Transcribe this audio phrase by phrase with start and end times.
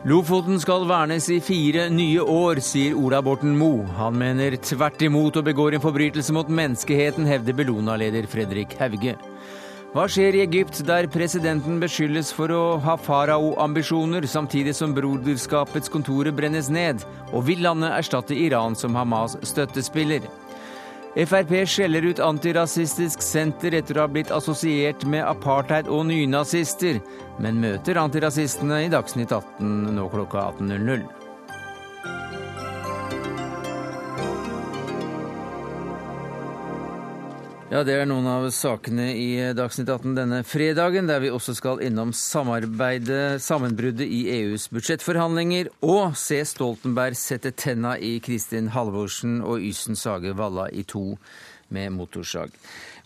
[0.00, 3.84] Lofoten skal vernes i fire nye år, sier Ola Borten Moe.
[3.98, 9.18] Han mener tvert imot og begår en forbrytelse mot menneskeheten, hevder Bellona-leder Fredrik Hauge.
[9.92, 16.32] Hva skjer i Egypt, der presidenten beskyldes for å ha farao-ambisjoner, samtidig som broderskapets kontorer
[16.32, 17.04] brennes ned?
[17.34, 20.24] Og vil landet erstatte Iran som Hamas' støttespiller?
[21.10, 27.00] Frp skjeller ut Antirasistisk Senter etter å ha blitt assosiert med apartheid og nynazister,
[27.42, 31.19] men møter antirasistene i Dagsnytt 18 nå klokka 18.00.
[37.70, 41.78] Ja, Det er noen av sakene i Dagsnytt 18 denne fredagen, der vi også skal
[41.86, 49.62] innom samarbeidet, sammenbruddet i EUs budsjettforhandlinger, og se Stoltenberg sette tenna i Kristin Halvorsen og
[49.62, 51.14] Ysen Sage Valla i to
[51.70, 52.50] med motorsag.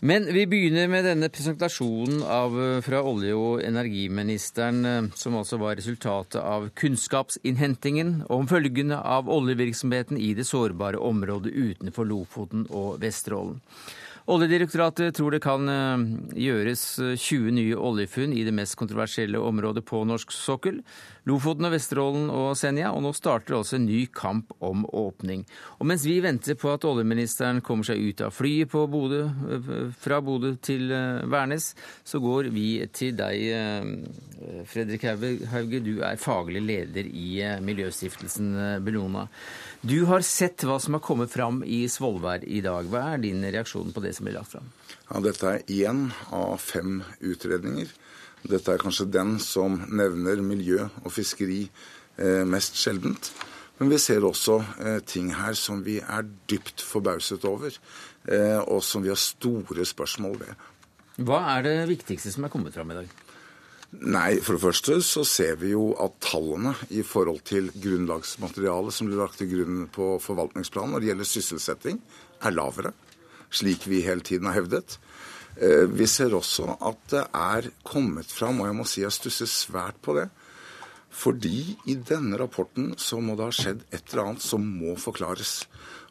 [0.01, 2.57] Men vi begynner med denne presentasjonen av,
[2.87, 10.33] fra olje- og energiministeren, som altså var resultatet av kunnskapsinnhentingen om følgene av oljevirksomheten i
[10.33, 13.61] det sårbare området utenfor Lofoten og Vesterålen.
[14.25, 16.03] Oljedirektoratet tror det kan eh,
[16.47, 20.79] gjøres 20 eh, nye oljefunn i det mest kontroversielle området på norsk sokkel,
[21.29, 25.43] Lofoten og Vesterålen og Senja, og nå starter også en ny kamp om åpning.
[25.77, 29.69] Og mens vi venter på at oljeministeren kommer seg ut av flyet Bodø, eh,
[30.01, 30.89] fra Bodø til
[31.29, 34.01] Værnes, så går vi til deg,
[34.69, 35.83] Fredrik Hauge.
[35.85, 37.29] Du er faglig leder i
[37.61, 39.27] Miljøstiftelsen Bellona.
[39.85, 42.87] Du har sett hva som har kommet fram i Svolvær i dag.
[42.89, 44.71] Hva er din reaksjon på det som blir lagt fram?
[45.11, 47.91] Ja, dette er én av fem utredninger.
[48.49, 53.29] Dette er kanskje den som nevner miljø og fiskeri eh, mest sjeldent.
[53.77, 57.77] Men vi ser også eh, ting her som vi er dypt forbauset over,
[58.25, 60.65] eh, og som vi har store spørsmål ved.
[61.29, 63.13] Hva er det viktigste som er kommet fram i dag?
[64.03, 69.07] Nei, for det første så ser vi jo at tallene i forhold til grunnlagsmaterialet som
[69.07, 71.99] blir lagt til grunn på forvaltningsplanen når det gjelder sysselsetting,
[72.43, 72.91] er lavere,
[73.53, 74.97] slik vi hele tiden har hevdet.
[75.55, 79.49] Eh, vi ser også at det er kommet fram, og jeg må si jeg stusser
[79.49, 80.27] svært på det,
[81.15, 85.61] fordi i denne rapporten så må det ha skjedd et eller annet som må forklares.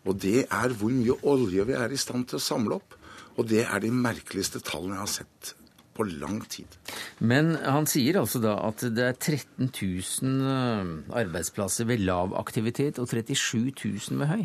[0.09, 2.97] Og det er hvor mye olje vi er i stand til å samle opp.
[3.37, 5.55] Og det er de merkeligste tallene jeg har sett
[5.95, 6.79] på lang tid.
[7.21, 13.01] Men han sier altså da at det er 13 000 eh, arbeidsplasser ved lav aktivitet
[13.03, 13.73] og 37
[14.11, 14.45] 000 ved høy?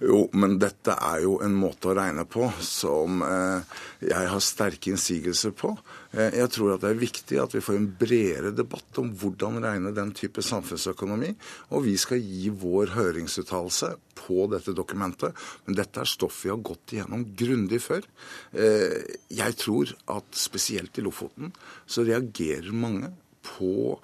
[0.00, 3.74] Jo, men dette er jo en måte å regne på som eh,
[4.08, 5.74] jeg har sterke innsigelser på.
[6.16, 9.60] Eh, jeg tror at det er viktig at vi får en bredere debatt om hvordan
[9.60, 11.34] regne den type samfunnsøkonomi.
[11.76, 15.36] Og vi skal gi vår høringsuttalelse på dette dokumentet.
[15.66, 18.08] Men dette er stoff vi har gått igjennom grundig før.
[18.56, 18.96] Eh,
[19.36, 21.52] jeg tror at spesielt i Lofoten
[21.84, 23.12] så reagerer mange
[23.44, 23.98] på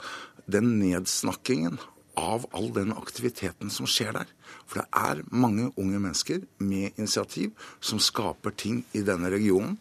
[0.45, 1.81] den nedsnakkingen
[2.21, 4.36] av all den aktiviteten som skjer der.
[4.67, 9.77] For det er mange unge mennesker med initiativ som skaper ting i denne regionen,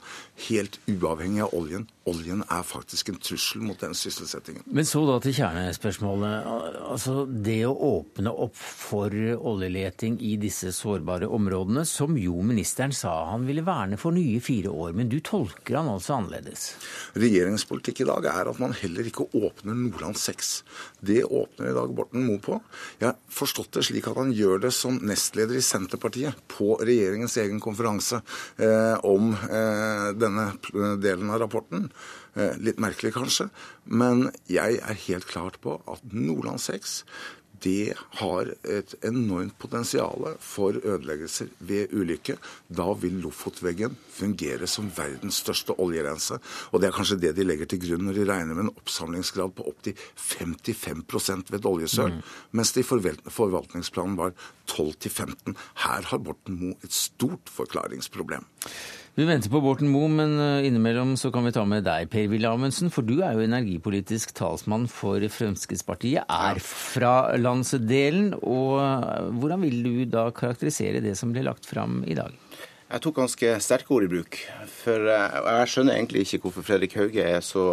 [0.49, 1.87] helt uavhengig av oljen.
[2.05, 4.61] Oljen er faktisk en trussel mot den sysselsettingen.
[4.69, 6.45] Men så da til kjernespørsmålet.
[6.85, 13.15] Altså det å åpne opp for oljeleting i disse sårbare områdene, som jo ministeren sa
[13.31, 14.93] han ville verne for nye fire år.
[14.93, 16.67] Men du tolker han altså annerledes?
[17.17, 20.53] Regjeringens politikk i dag er at man heller ikke åpner Nordland 6.
[21.01, 22.59] Det åpner i dag Borten Moe på.
[23.01, 27.37] Jeg har forstått det slik at han gjør det som nestleder i Senterpartiet på regjeringens
[27.41, 28.21] egen konferanse
[28.61, 30.49] eh, om eh, denne
[31.01, 31.89] delen av rapporten.
[32.35, 33.49] Eh, litt merkelig kanskje,
[33.85, 37.01] men jeg er helt klart på at Nordland 6
[37.65, 42.37] det har et enormt potensial for ødeleggelser ved ulykke.
[42.69, 46.37] Da vil Lofotveggen fungere som verdens største oljerense.
[46.71, 49.55] Og det er kanskje det de legger til grunn når de regner med en oppsamlingsgrad
[49.57, 52.21] på opptil 55 ved et oljesøl, mm.
[52.55, 54.35] mens det i forvaltningsplanen var
[54.71, 55.55] 12-15.
[55.85, 58.45] Her har Borten Moe et stort forklaringsproblem.
[59.15, 62.49] Vi venter på Borten Moe, men eh, innimellom så kan vi ta med deg, Per-Willy
[62.49, 62.89] Amundsen.
[62.91, 68.33] For du er jo energipolitisk talsmann for Fremskrittspartiet, er fra landsdelen.
[68.43, 72.35] Og eh, hvordan vil du da karakterisere det som ble lagt fram i dag?
[72.91, 74.41] Jeg tok ganske sterke ord i bruk.
[74.81, 77.69] For eh, jeg skjønner egentlig ikke hvorfor Fredrik Hauge er så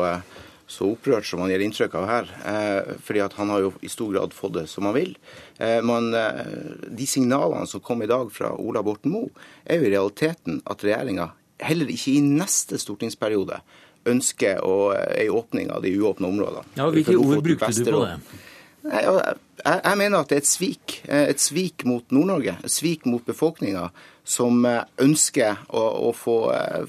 [0.72, 2.30] så opprørt som han gir inntrykk av her.
[2.48, 5.12] Eh, fordi at han har jo i stor grad fått det som han vil.
[5.58, 6.42] Eh, men eh,
[6.88, 9.30] de signalene som kom i dag fra Ola Borten Moe,
[9.64, 11.30] er jo i realiteten at regjeringa
[11.62, 13.60] heller ikke i neste stortingsperiode
[14.08, 14.76] ønsker å,
[15.14, 16.64] ei åpning av de uåpna områdene.
[16.80, 18.16] Ja, Hvilke ord brukte du på det?
[18.82, 20.96] Jeg, jeg, mener at det er et svik.
[21.06, 22.56] Et svik mot Nord-Norge.
[22.66, 23.92] Et svik mot befolkninga.
[24.24, 24.62] Som
[25.02, 26.36] ønsker å, å få,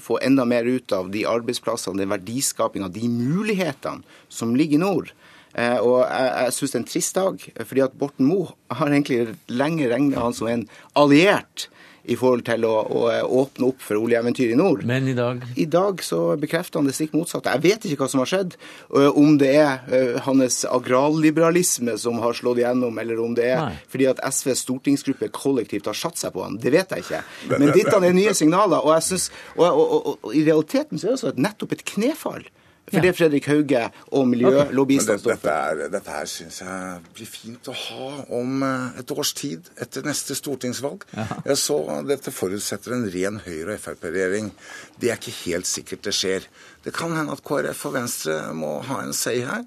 [0.02, 5.12] få, enda mer ut av de arbeidsplassene, den verdiskapinga, de mulighetene som ligger i nord.
[5.54, 9.36] Og jeg, jeg syns det er en trist dag, fordi at Borten Moe har egentlig
[9.50, 10.64] lenge regna han som en
[10.98, 11.68] alliert
[12.04, 13.02] i forhold til å, å
[13.40, 14.84] åpne opp for oljeeventyr i nord.
[14.88, 15.44] Men i dag?
[15.56, 17.52] I dag så bekrefter han det stikk motsatte.
[17.56, 18.56] Jeg vet ikke hva som har skjedd.
[18.92, 23.78] Om det er hans agrarliberalisme som har slått igjennom, eller om det er Nei.
[23.90, 26.58] fordi at SVs stortingsgruppe kollektivt har satt seg på han.
[26.60, 27.22] Det vet jeg ikke.
[27.54, 28.84] Men dette er nye signaler.
[28.84, 32.44] Og, jeg synes, og, og, og i realiteten så er det altså nettopp et knefall
[32.90, 33.80] for det er Fredrik Hauge
[34.12, 35.38] og miljølobbyistene okay.
[35.40, 40.04] Dette, dette her syns jeg blir fint å ha om eh, et års tid, etter
[40.04, 41.06] neste stortingsvalg.
[41.16, 44.52] Jeg så Dette forutsetter en ren Høyre- og Frp-regjering.
[45.00, 46.48] Det er ikke helt sikkert det skjer.
[46.84, 49.64] Det kan hende at KrF og Venstre må ha en say her.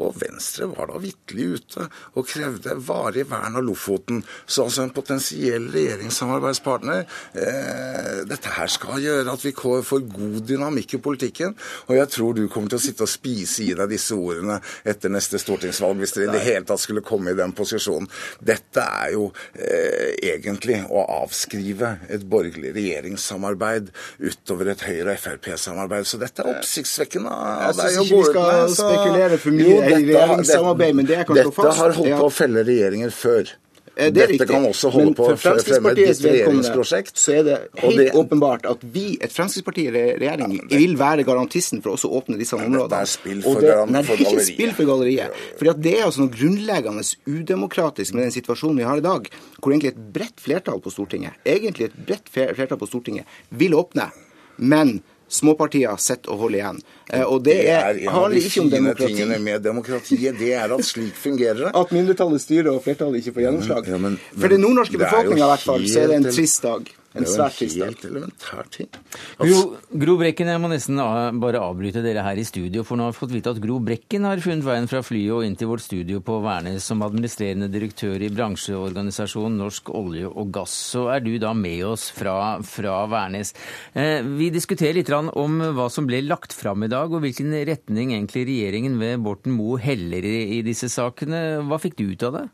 [0.00, 1.86] Og Venstre var da vitterlig ute
[2.16, 4.22] og krevde varig vern av Lofoten.
[4.46, 10.96] Så altså en potensiell regjeringssamarbeidspartner eh, Dette her skal gjøre at vi får god dynamikk
[10.96, 11.56] i politikken.
[11.88, 14.58] Og jeg tror du kommer til å sitte og spise i deg disse ordene
[14.88, 18.08] etter neste stortingsvalg, hvis dere i det hele tatt skulle komme i den posisjonen.
[18.40, 23.92] Dette er jo eh, egentlig å avskrive et borgerlig regjeringssamarbeid
[24.22, 26.08] utover et Høyre- og Frp-samarbeid.
[26.08, 28.40] Så dette er oppsiktsvekkende av deg å gå ut med.
[28.42, 31.68] Jeg syns ikke vi skal spekulere for mye regjeringssamarbeid, men det jeg kan slå fast
[31.68, 33.52] Dette har holdt på å felle regjeringer før.
[33.92, 34.46] Det Dette riktig.
[34.48, 37.18] kan også holde Men på å fremme ditt regjeringsprosjekt.
[37.20, 41.82] Så er det helt det, åpenbart at vi, et Fremskrittspartiet i regjering, vil være garantisten
[41.84, 42.88] for å åpne disse områdene.
[42.88, 45.36] Det er spill for, det, nei, det er ikke spill for galleriet.
[45.60, 49.28] Fordi det er altså noe grunnleggende udemokratisk med den situasjonen vi har i dag,
[49.60, 54.08] hvor egentlig et bredt flertall på Stortinget, egentlig et bredt flertall på Stortinget, vil åpne.
[54.56, 55.02] Men
[55.32, 56.80] småpartier sitter og holder igjen.
[57.08, 60.38] Eh, og det, det er en av de fine tingene med demokratiet.
[60.38, 61.74] Det er at slik fungerer det.
[61.78, 63.92] At mindretallet styrer og flertallet ikke får gjennomslag.
[63.92, 66.66] Ja, men, men, For den nordnorske befolkninga i hvert fall, så er det en trist
[66.66, 66.92] dag.
[67.12, 67.76] En svært trist dag.
[67.76, 68.88] Det jo en helt elementær ting.
[69.36, 71.00] Altså, Gro, Gro, Brekken, jeg må nesten
[71.42, 74.28] bare avbryte dere her i studio, for nå har vi fått vite at Gro Brekken
[74.28, 78.22] har funnet veien fra flyet og inn til vårt studio på Værnes som administrerende direktør
[78.24, 80.76] i bransjeorganisasjonen Norsk olje og gass.
[80.94, 83.52] Så er du da med oss fra, fra Værnes.
[83.92, 88.14] Eh, vi diskuterer litt om hva som ble lagt fram i dag, og hvilken retning
[88.16, 91.62] egentlig regjeringen ved Borten Moe heller i, i disse sakene.
[91.68, 92.48] Hva fikk du ut av det?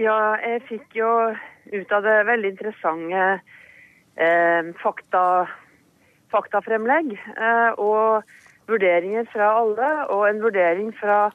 [0.00, 1.08] Ja, jeg fikk jo
[1.72, 3.24] ut av det veldig interessante
[4.16, 5.24] eh, fakta,
[6.32, 7.12] faktafremlegg.
[7.12, 8.24] Eh, og
[8.70, 11.26] vurderinger fra alle, og en vurdering fra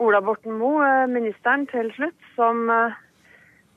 [0.00, 2.96] Ola Borten Moe, eh, ministeren, til slutt, som eh,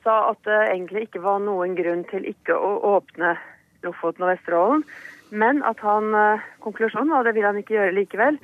[0.06, 3.36] sa at det egentlig ikke var noen grunn til ikke å åpne
[3.84, 4.84] Lofoten og Vesterålen,
[5.28, 8.40] men at han eh, konklusjonen, og det vil han ikke gjøre likevel,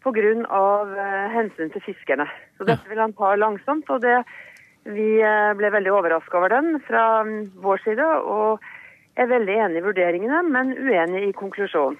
[0.00, 0.20] pga.
[0.24, 2.26] Eh, hensyn til fiskerne.
[2.56, 3.90] Så dette vil han ta langsomt.
[3.90, 4.24] og det
[4.94, 8.62] vi eh, ble veldig overraska over den fra mm, vår side, og
[9.20, 11.98] er veldig enig i vurderingene, men uenig i konklusjonen.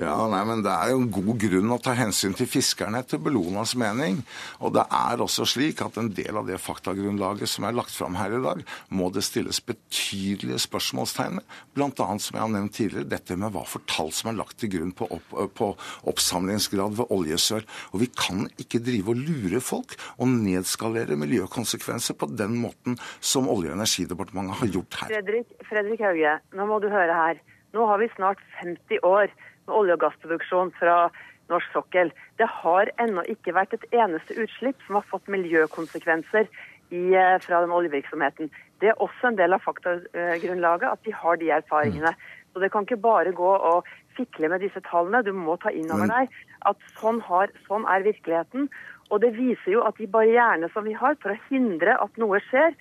[0.00, 3.20] Ja, nei, men Det er jo en god grunn å ta hensyn til fiskerne, etter
[3.20, 4.22] Bellonas mening.
[4.64, 8.16] Og det er også slik at en del av det faktagrunnlaget som er lagt fram
[8.16, 11.92] her i dag, må det stilles betydelige spørsmålstegn ved.
[12.02, 14.72] Annet, som jeg har nevnt tidligere, dette med hva for tall som er lagt til
[14.72, 15.68] grunn på, opp, på
[16.08, 17.66] oppsamlingsgrad ved oljesør.
[17.92, 23.50] Og vi kan ikke drive og lure folk og nedskalere miljøkonsekvenser på den måten som
[23.52, 25.16] Olje- og energidepartementet har gjort her.
[25.18, 27.42] Fredrik, Fredrik Hauge, nå må du høre her.
[27.72, 29.32] Nå har vi snart 50 år
[29.68, 31.10] olje- og gassproduksjon fra
[31.50, 32.12] norsk sokkel.
[32.38, 36.48] Det har ennå ikke vært et eneste utslipp som har fått miljøkonsekvenser
[36.92, 38.50] i, eh, fra den oljevirksomheten.
[38.80, 42.14] Det er også en del av faktagrunnlaget at de har de erfaringene.
[42.52, 45.24] Så Det kan ikke bare gå og fikle med disse tallene.
[45.24, 46.28] Du må ta inn over deg
[46.66, 48.68] at sånn, har, sånn er virkeligheten.
[49.10, 52.40] Og det viser jo at de barrierene som vi har for å hindre at noe
[52.40, 52.74] skjer,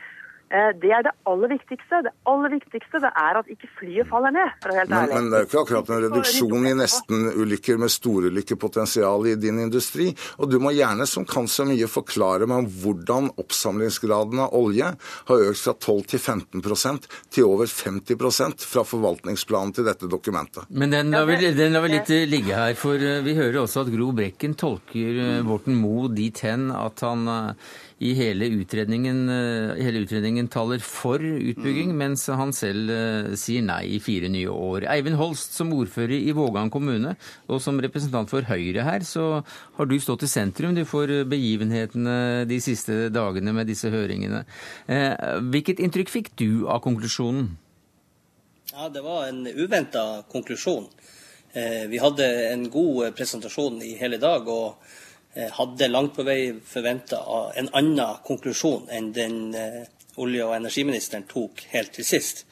[0.52, 2.02] det er det aller viktigste.
[2.06, 4.52] Det aller viktigste det er at ikke flyet faller ned.
[4.62, 5.14] for å være helt ærlig.
[5.14, 9.62] Men, men det er jo ikke akkurat en reduksjon i nesten-ulykker med storulykkepotensial i din
[9.64, 10.10] industri.
[10.44, 14.92] Og du må gjerne, som kan så mye, forklare meg hvordan oppsamlingsgraden av olje
[15.30, 20.68] har økt fra 12 til 15% til over 50% fra forvaltningsplanen til dette dokumentet.
[20.70, 23.86] Men den lar vi, den lar vi litt ligge her, for eh, vi hører også
[23.86, 27.24] at Gro Brekken tolker Borten eh, Moe dit hen at han
[28.02, 31.98] i hele utredningen, eh, hele utredningen taler for utbygging, mm.
[31.98, 34.88] mens han selv eh, sier nei i fire nye år.
[34.90, 37.14] Eivind Holst, som ordfører i Vågan kommune
[37.46, 39.44] og som representant for Høyre her, så
[39.78, 44.42] har du stått i sentrum du for begivenhetene de siste dagene med disse høringene.
[44.90, 45.14] Eh,
[45.54, 47.54] hvilket inntrykk fikk du av konklusjonen?
[48.72, 50.88] Ja, Det var en uventa konklusjon.
[51.52, 54.48] Vi hadde en god presentasjon i hele dag.
[54.48, 54.80] og
[55.34, 57.22] hadde langt på vei forventa
[57.56, 59.84] en annen konklusjon enn den eh,
[60.20, 62.46] olje- og energiministeren tok helt til sist.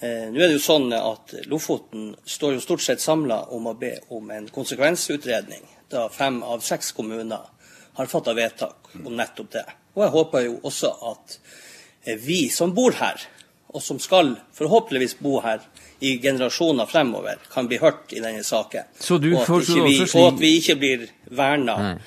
[0.00, 3.76] Eh, nå er det jo sånn at Lofoten står jo stort sett samla om å
[3.78, 7.46] be om en konsekvensutredning, da fem av seks kommuner
[7.94, 9.64] har fatta vedtak om nettopp det.
[9.94, 11.38] Og jeg håper jo også at
[12.04, 13.22] eh, vi som bor her,
[13.74, 15.64] og som skal forhåpentligvis bo her
[16.00, 18.90] i generasjoner fremover, kan bli hørt i denne saken.
[19.10, 21.98] og, at vi, og at vi ikke blir verna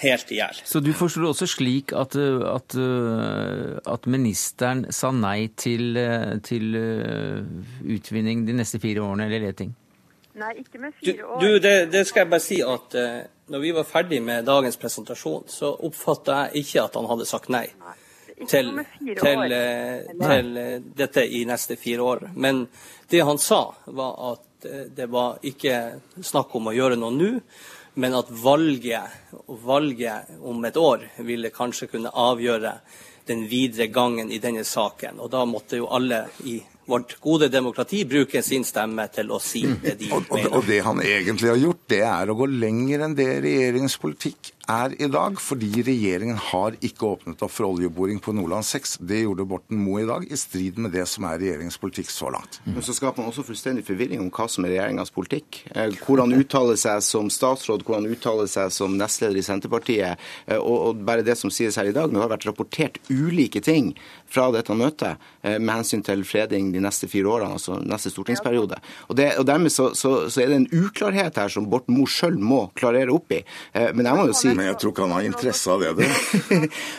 [0.00, 0.58] helt i hjel.
[0.66, 2.76] Så du forstår også slik at, at,
[3.94, 5.94] at, ministeren sa nei til,
[6.42, 6.76] til
[7.96, 9.74] utvinning de neste fire årene, eller leting?
[10.34, 11.40] Nei, ikke med fire år.
[11.40, 13.20] Du, det, det, skal jeg bare si at uh,
[13.54, 17.52] når vi var ferdig med dagens presentasjon, så oppfatta jeg ikke at han hadde sagt
[17.54, 17.68] nei.
[17.78, 17.94] nei
[18.48, 18.72] til,
[19.20, 22.26] til, uh, til uh, dette i neste fire år.
[22.34, 22.66] Men
[23.10, 25.74] det han sa, var at det var ikke
[26.24, 27.32] snakk om å gjøre noe nå
[27.94, 29.02] men at valget,
[29.46, 32.72] valget om et år ville kanskje kunne avgjøre
[33.26, 35.20] den videre gangen i denne saken.
[35.22, 39.62] Og da måtte jo alle i vårt gode demokrati bruke sin stemme til å si
[39.64, 43.06] det de og, og, og det han egentlig har gjort, det er å gå lenger
[43.06, 48.20] enn det regjeringens politikk er i dag, fordi regjeringen har ikke åpnet opp for oljeboring
[48.22, 48.96] på Nordland 6.
[49.04, 52.30] Det gjorde Borten Moe i dag, i strid med det som er regjeringens politikk så
[52.32, 52.60] langt.
[52.64, 55.60] Men så skaper man også fullstendig forvirring om hva som er regjeringens politikk.
[55.74, 60.20] Hvordan hvor han uttaler seg som statsråd, hvor han uttaler seg som nestleder i Senterpartiet.
[60.46, 63.92] Eh, og, bare det som sies her i dag, det har vært rapportert ulike ting
[64.30, 68.78] fra dette møtet eh, med hensyn til freding de neste fire årene, altså neste stortingsperiode.
[69.08, 72.10] Og, det, og dermed så, så, så, er det en uklarhet her som Borten Moe
[72.10, 73.42] sjøl må klarere opp i.
[73.74, 75.92] Men jeg må jo si men jeg tror ikke han har interesse av det.
[75.98, 76.08] det.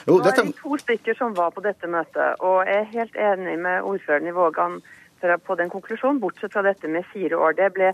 [0.09, 0.41] jo, dette...
[0.41, 3.87] Det var to stykker som var på dette møtet, og jeg er helt enig med
[3.87, 4.77] ordføreren i Vågan
[5.45, 7.55] på den konklusjonen, bortsett fra dette med fire år.
[7.57, 7.93] Det ble,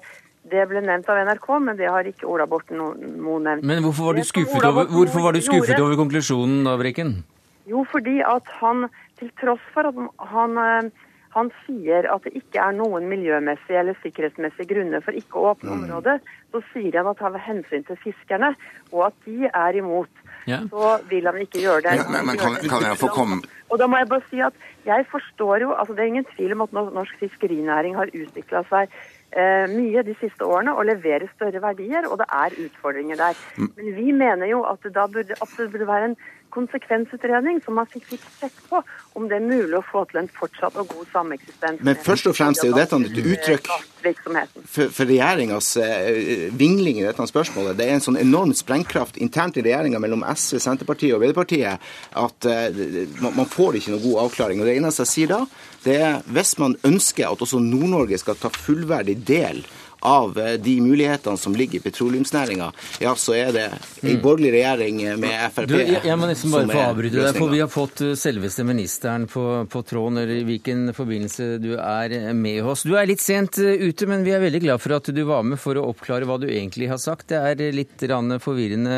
[0.52, 3.64] det ble nevnt av NRK, men det har ikke Ola Borten Moe nevnt.
[3.64, 7.22] Men hvorfor var du skuffet, over, hvorfor var du skuffet over konklusjonen da, Brikken?
[7.70, 8.90] Jo, fordi at han,
[9.22, 13.96] til tross for at han eh, han sier at det ikke er noen miljømessige eller
[14.04, 15.78] sikkerhetsmessige grunner for ikke å åpne mm.
[15.78, 16.18] området.
[16.52, 18.52] Så sier han at han vil hensyn til fiskerne,
[18.92, 20.12] og at de er imot,
[20.50, 20.60] ja.
[20.68, 21.96] så vil han ikke gjøre det.
[22.02, 23.40] Ja, men, men kan, kan, jeg få komme
[23.72, 26.56] Og da må jeg bare si at jeg forstår jo altså Det er ingen tvil
[26.56, 31.62] om at norsk fiskerinæring har utvikla seg eh, mye de siste årene og leverer større
[31.64, 33.40] verdier, og det er utfordringer der.
[33.56, 33.72] Mm.
[33.78, 36.18] Men vi mener jo at det da burde, at det burde være en
[36.54, 38.82] konsekvensutredning som man fikk, fikk sett på
[39.18, 41.82] om det er mulig å få til en fortsatt og god sameksistens.
[41.84, 47.06] Men først og fremst er jo dette et uttrykk for, for regjeringas uh, vingling i
[47.08, 47.76] dette spørsmålet.
[47.80, 51.92] Det er en sånn enorm sprengkraft internt i regjeringa mellom SV, Senterpartiet og Arbeiderpartiet
[52.24, 52.82] at uh,
[53.24, 54.64] man, man får ikke noe god avklaring.
[54.64, 55.44] Og Det eneste jeg sier da,
[55.86, 59.64] det er hvis man ønsker at også Nord-Norge skal ta fullverdig del
[60.02, 62.72] av eh, de mulighetene som ligger i petroleumsnæringa,
[63.04, 64.22] ja, så er det en mm.
[64.24, 67.62] borgerlig regjering med Frp du, jeg, jeg må nesten bare få avbryte deg, for vi
[67.62, 72.66] har fått eh, selveste ministeren på, på tråden, eller i hvilken forbindelse du er med
[72.66, 72.86] oss.
[72.88, 75.46] Du er litt sent eh, ute, men vi er veldig glad for at du var
[75.48, 77.30] med for å oppklare hva du egentlig har sagt.
[77.32, 78.02] Det er litt
[78.42, 78.98] forvirrende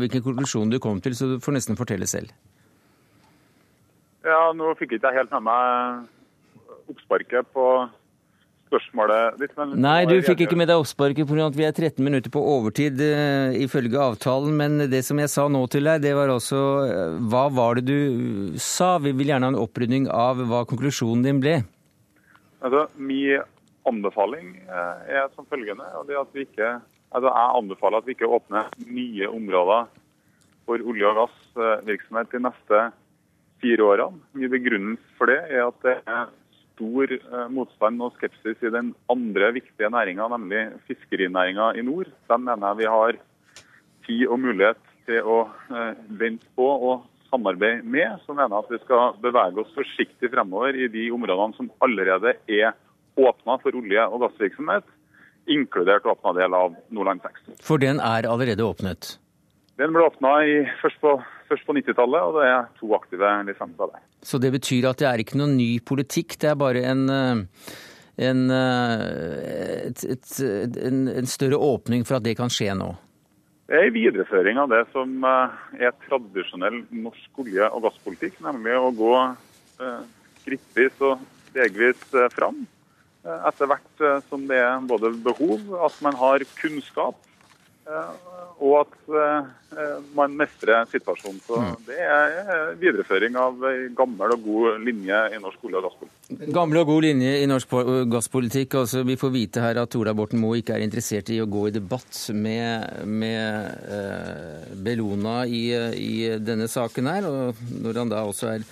[0.00, 2.32] hvilken konklusjon du kom til, så du får nesten fortelle selv.
[4.22, 7.66] Ja, nå fikk jeg ikke helt med meg oppsparket på
[8.72, 9.54] spørsmålet ditt.
[9.76, 11.46] Nei, du fikk ikke med deg oppsparket pga.
[11.50, 14.56] at vi er 13 minutter på overtid uh, ifølge avtalen.
[14.56, 17.86] Men det som jeg sa nå til deg, det var også uh, Hva var det
[17.90, 18.96] du sa?
[19.02, 21.60] Vi vil gjerne ha en opprydning av hva konklusjonen din ble.
[22.62, 23.44] Altså, Min
[23.88, 25.86] anbefaling uh, er som følgende.
[25.98, 26.78] og det at vi ikke,
[27.12, 29.90] altså Jeg anbefaler at vi ikke åpner nye områder
[30.66, 32.84] for olje- og gassvirksomhet de neste
[33.62, 34.22] fire årene.
[34.34, 36.30] Min begrunnelse for det er at det er
[36.82, 42.10] stor eh, motstand og skepsis i den andre viktige næringa, nemlig fiskerinæringa i nord.
[42.30, 43.18] Den mener jeg vi har
[44.06, 45.38] tid og mulighet til å
[45.70, 48.18] eh, vente på og samarbeide med.
[48.26, 52.34] Så mener jeg at vi skal bevege oss forsiktig fremover i de områdene som allerede
[52.48, 52.74] er
[53.16, 54.84] åpna for olje- og gassvirksomhet,
[55.52, 57.58] inkludert åpna del av Nordland 6.
[57.62, 59.16] For den er allerede åpnet?
[59.80, 60.38] Den ble åpna
[60.82, 61.16] først på,
[61.66, 64.02] på 90-tallet, og det er to aktive lisenser der.
[64.24, 67.72] Så det betyr at det er ikke noen ny politikk, det er bare en, eh,
[68.28, 70.34] en, eh, et, et,
[70.88, 72.92] en, en større åpning for at det kan skje nå?
[73.70, 75.56] Det er en videreføring av det som eh,
[75.88, 79.14] er tradisjonell norsk olje- og gasspolitikk, nemlig å gå
[80.42, 82.02] skrittvis og stegvis
[82.34, 82.60] fram.
[83.22, 87.18] Etter hvert som det er både behov, at man har kunnskap
[87.82, 89.46] og at eh,
[90.14, 91.40] man mestrer situasjonen.
[91.42, 91.72] Så mm.
[91.88, 93.64] Det er videreføring av
[93.98, 96.52] gammel og god linje i norsk olje- og gasspolitikk.
[96.54, 97.74] Gammel og god linje i norsk
[98.12, 98.78] gasspolitikk.
[98.82, 101.66] altså Vi får vite her at Ola Borten Moe ikke er interessert i å gå
[101.68, 105.64] i debatt med, med Bellona i,
[105.98, 107.26] i, denne saken her.
[107.26, 108.70] og Når han da også er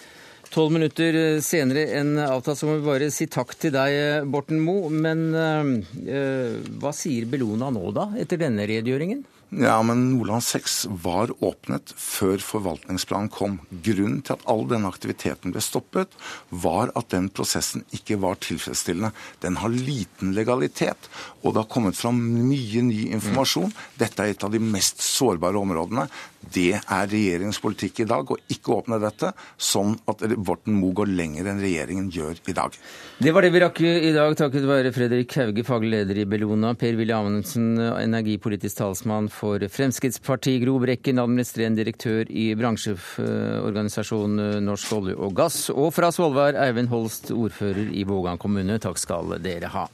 [0.50, 4.90] Tolv minutter senere enn avtalt så må vi bare si takk til deg, Borten Moe.
[4.90, 9.22] Men øh, hva sier Bellona nå, da, etter denne redegjøringen?
[9.50, 13.56] Ja, men Nordland 6 var åpnet før forvaltningsplanen kom.
[13.82, 16.14] Grunnen til at all denne aktiviteten ble stoppet,
[16.54, 19.10] var at den prosessen ikke var tilfredsstillende.
[19.42, 21.10] Den har liten legalitet,
[21.42, 23.74] og det har kommet fram mye ny informasjon.
[23.98, 26.06] Dette er et av de mest sårbare områdene.
[26.40, 31.10] Det er regjeringens politikk i dag å ikke åpne dette, sånn at Borten Moe går
[31.12, 32.78] lenger enn regjeringen gjør i dag.
[33.20, 36.72] Det var det vi rakk i dag, takket være Fredrik Hauge, faglig leder i Bellona,
[36.80, 45.36] Per-Willy Amundsen, energipolitisk talsmann for Fremskrittspartiet, Gro Brekken, administrerende direktør i bransjeorganisasjonen Norsk olje og
[45.36, 48.80] gass, og fra Svolvær, Eivind Holst, ordfører i Vågan kommune.
[48.80, 49.84] Takk skal dere ha.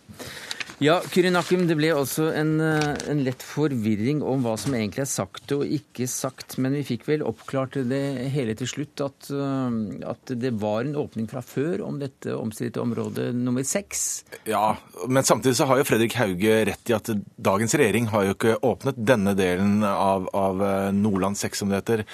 [0.76, 5.08] Ja, Kyrin det ble altså en, eh, en, lett forvirring om hva som egentlig er
[5.08, 6.58] sagt og ikke sagt.
[6.60, 10.98] Men vi fikk vel oppklart det hele til slutt, at, eh, at det var en
[11.00, 14.26] åpning fra før om dette omstridte området nummer seks?
[14.44, 14.76] Ja,
[15.08, 17.08] men samtidig så har jo Fredrik Hauge rett i at
[17.40, 21.80] dagens regjering har jo ikke åpnet denne delen av, av eh, Nordland 6, som det
[21.80, 22.04] heter,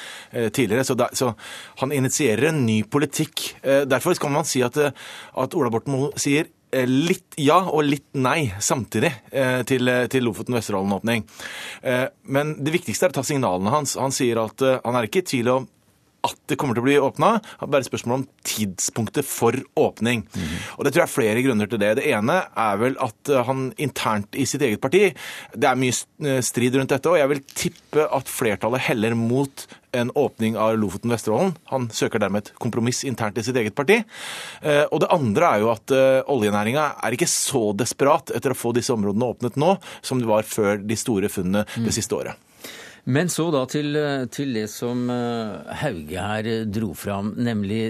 [0.55, 0.87] tidligere.
[0.87, 1.35] Så, da, så,
[1.83, 3.57] han initierer en ny politikk.
[3.63, 6.47] Derfor kan man si at, at Ola Borten Moe sier
[6.89, 11.27] litt ja og litt nei samtidig eh, til, til Lofoten-Vesterålen-åpning.
[11.83, 13.99] Eh, men det viktigste er å ta signalene hans.
[14.01, 15.71] Han sier at han er ikke i tvil om
[16.23, 17.33] at det kommer til å bli åpna.
[17.67, 20.23] Bare spørsmål om tidspunktet for åpning.
[20.23, 20.53] Mm.
[20.77, 21.97] Og Det tror jeg er flere grunner til det.
[21.99, 26.79] Det ene er vel at han internt i sitt eget parti Det er mye strid
[26.79, 31.55] rundt dette, og jeg vil tippe at flertallet heller mot en åpning av Lofoten-Vesterålen.
[31.73, 34.01] Han søker dermed et kompromiss internt i sitt eget parti.
[34.63, 38.59] Eh, og det andre er jo at eh, oljenæringa er ikke så desperat etter å
[38.59, 41.95] få disse områdene åpnet nå, som det var før de store funnene det mm.
[42.01, 42.49] siste året.
[43.03, 43.97] Men så da til,
[44.31, 47.81] til, det som eh, Hauge her dro fram, nemlig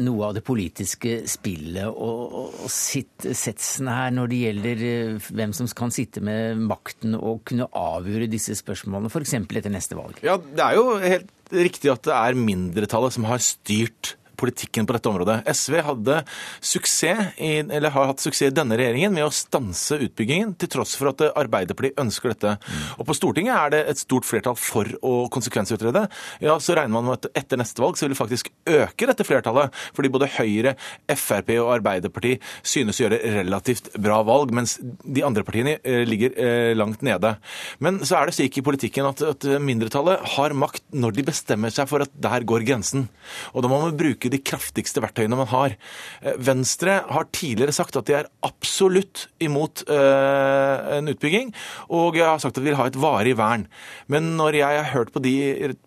[0.00, 4.86] noe av det politiske spillet og, og sitt, setsen her når det gjelder
[5.28, 9.36] hvem som kan sitte med makten og kunne avgjøre disse spørsmålene, f.eks.
[9.44, 10.24] etter neste valg.
[10.24, 14.96] Ja, det er jo helt riktig at det er mindretallet som har styrt politikken på
[14.96, 15.38] dette området.
[15.48, 16.18] SV hadde
[16.60, 20.94] suksess i, eller har hatt suksess i denne regjeringen med å stanse utbyggingen, til tross
[20.98, 22.56] for at Arbeiderpartiet ønsker dette.
[22.58, 22.82] Mm.
[22.98, 26.06] Og På Stortinget er det et stort flertall for å konsekvensutrede.
[26.44, 29.26] Ja, Så regner man med at etter neste valg så vil det faktisk øke dette
[29.26, 30.74] flertallet, fordi både Høyre,
[31.12, 36.36] Frp og Arbeiderpartiet synes å gjøre relativt bra valg, mens de andre partiene eh, ligger
[36.36, 37.36] eh, langt nede.
[37.82, 41.72] Men så er det slik i politikken at, at mindretallet har makt når de bestemmer
[41.74, 43.08] seg for at der går grensen.
[43.52, 45.74] Og da må man bruke de kraftigste verktøyene man har.
[46.22, 51.50] Eh, Venstre har tidligere sagt at de er absolutt imot uh, en utbygging,
[51.94, 53.66] og jeg har sagt at de vil ha et varig vern.
[54.12, 55.34] Men når jeg har hørt på de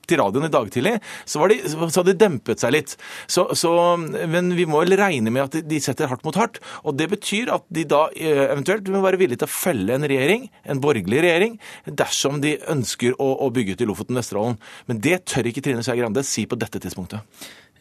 [0.06, 0.96] til radioen i dag tidlig,
[1.26, 2.96] så, de, så hadde de dempet seg litt.
[3.32, 6.62] Så, så, men vi må vel regne med at de setter hardt mot hardt.
[6.84, 10.08] Og det betyr at de da uh, eventuelt vil være villige til å felle en
[10.08, 14.60] regjering, en borgerlig regjering, dersom de ønsker å, å bygge ut i Lofoten og Vesterålen.
[14.90, 17.24] Men det tør ikke Trine Skei Grande si på dette tidspunktet.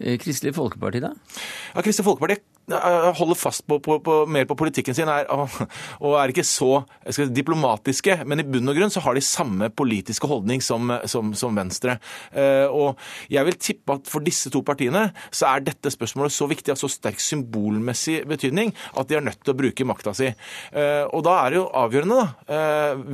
[0.01, 1.15] Eh, Kristelig Folkeparti, da?
[1.75, 6.33] Ja, Kristelig Folkeparti holder fast på, på, på, mer på politikken sin er, og, er
[6.33, 8.23] ikke så si, diplomatiske.
[8.29, 11.99] Men i bunn og grunn så har de samme politiske holdning som, som, som Venstre.
[12.33, 16.49] Uh, og jeg vil tippe at for disse to partiene så er dette spørsmålet så
[16.51, 20.31] viktig, av så sterk symbolmessig betydning, at de er nødt til å bruke makta si.
[20.73, 22.55] Uh, og da er det jo avgjørende da,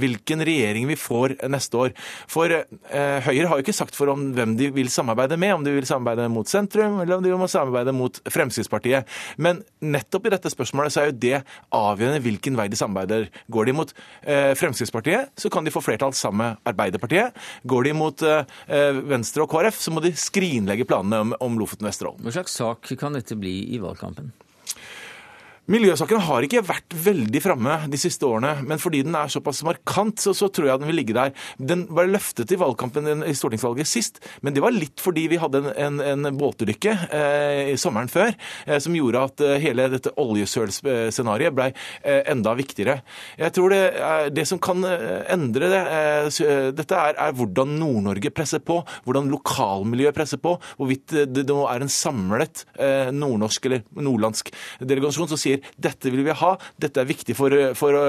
[0.00, 1.92] hvilken regjering vi får neste år.
[2.30, 5.72] For Høyre har jo ikke sagt for om hvem de vil samarbeide med, om de
[5.74, 9.08] vil samarbeide mot sentrum, eller om de vil samarbeide mot Fremskrittspartiet.
[9.40, 11.36] Men nettopp i dette spørsmålet så er jo det
[11.76, 13.30] avgjørende hvilken vei de samarbeider.
[13.52, 17.36] Går de mot eh, Fremskrittspartiet, så kan de få flertall sammen med Arbeiderpartiet.
[17.68, 21.88] Går de mot eh, Venstre og KrF, så må de skrinlegge planene om, om Lofoten
[21.88, 22.22] og Vesterålen.
[22.26, 24.32] Hva slags sak kan dette bli i valgkampen?
[25.68, 30.18] Miljøsaken har ikke vært veldig framme de siste årene, men fordi den er såpass markant,
[30.18, 31.34] så, så, tror jeg den vil ligge der.
[31.60, 35.60] Den ble løftet i valgkampen i stortingsvalget sist, men det var litt fordi vi hadde
[35.70, 41.54] en, en, en båtulykke eh, sommeren før eh, som gjorde at eh, hele dette oljesølscenarioet
[41.54, 42.96] ble eh, enda viktigere.
[43.38, 47.76] Jeg tror det, er, det som kan eh, endre det, eh, dette er, er hvordan
[47.78, 52.64] Nord-Norge presser på, hvordan lokalmiljøet presser på, hvorvidt det nå er en samlet
[53.14, 54.48] nordnorsk eller nordlandsk
[54.88, 58.04] delegasjon som sier dette vil vi ha, dette er viktig for, for å,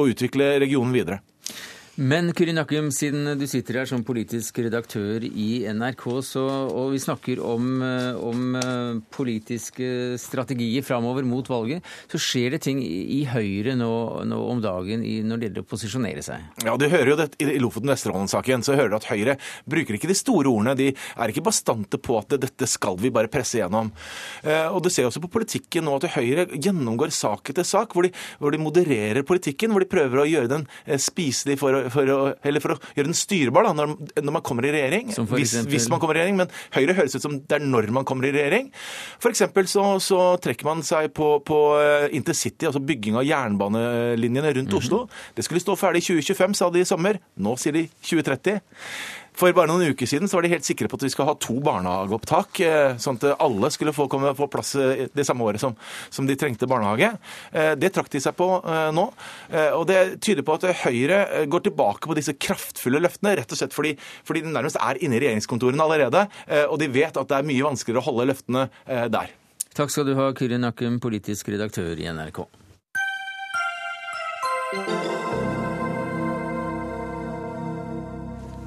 [0.00, 1.20] å utvikle regionen videre.
[2.00, 7.00] Men Kuri Nakkum, siden du sitter her som politisk redaktør i NRK, så, og vi
[7.02, 13.18] snakker om, eh, om eh, politiske strategier framover mot valget, så skjer det ting i
[13.28, 13.90] Høyre nå,
[14.24, 16.46] nå om dagen i, når det gjelder å posisjonere seg?
[16.64, 19.36] Ja, du hører jo det i Lofoten-Vesterålen-saken, så hører du at Høyre
[19.68, 20.78] bruker ikke de store ordene.
[20.80, 23.92] De er ikke bastante på at dette skal vi bare presse gjennom.
[24.40, 28.08] Eh, og du ser også på politikken nå at Høyre gjennomgår sak etter sak, hvor
[28.08, 32.18] de, hvor de modererer politikken, hvor de prøver å gjøre den spiselig for for å,
[32.46, 35.12] eller for å gjøre den styrbar da, når, når man kommer i regjering.
[35.30, 38.06] Hvis, hvis, man kommer i regjering, Men Høyre høres ut som det er når man
[38.08, 38.70] kommer i regjering.
[39.20, 39.44] F.eks.
[39.70, 44.76] Så, så trekker man seg på, på eh, intercity, altså bygging av jernbanelinjene rundt mm
[44.76, 44.78] -hmm.
[44.80, 45.08] Oslo.
[45.34, 47.20] Det skulle stå ferdig i 2025, sa de i sommer.
[47.36, 48.60] Nå sier de 2030.
[49.36, 51.36] For bare noen uker siden så var de helt sikre på at vi skal ha
[51.40, 55.62] to barnehageopptak, eh, sånn at alle skulle få, komme, få plass eh, det samme året
[55.62, 55.76] som,
[56.12, 57.12] som, de trengte barnehage.
[57.52, 58.48] Eh, det trakk de seg på
[58.94, 59.06] nå.
[59.76, 63.74] Og det tyder på at Høyre går tilbake på disse kraftfulle løftene, rett og slett
[63.74, 63.94] fordi,
[64.26, 66.24] fordi de nærmest er inne i regjeringskontorene allerede,
[66.68, 68.66] og de vet at det er mye vanskeligere å holde løftene
[69.12, 69.34] der.
[69.76, 72.44] Takk skal du ha, Kyrin Akum, politisk redaktør i NRK.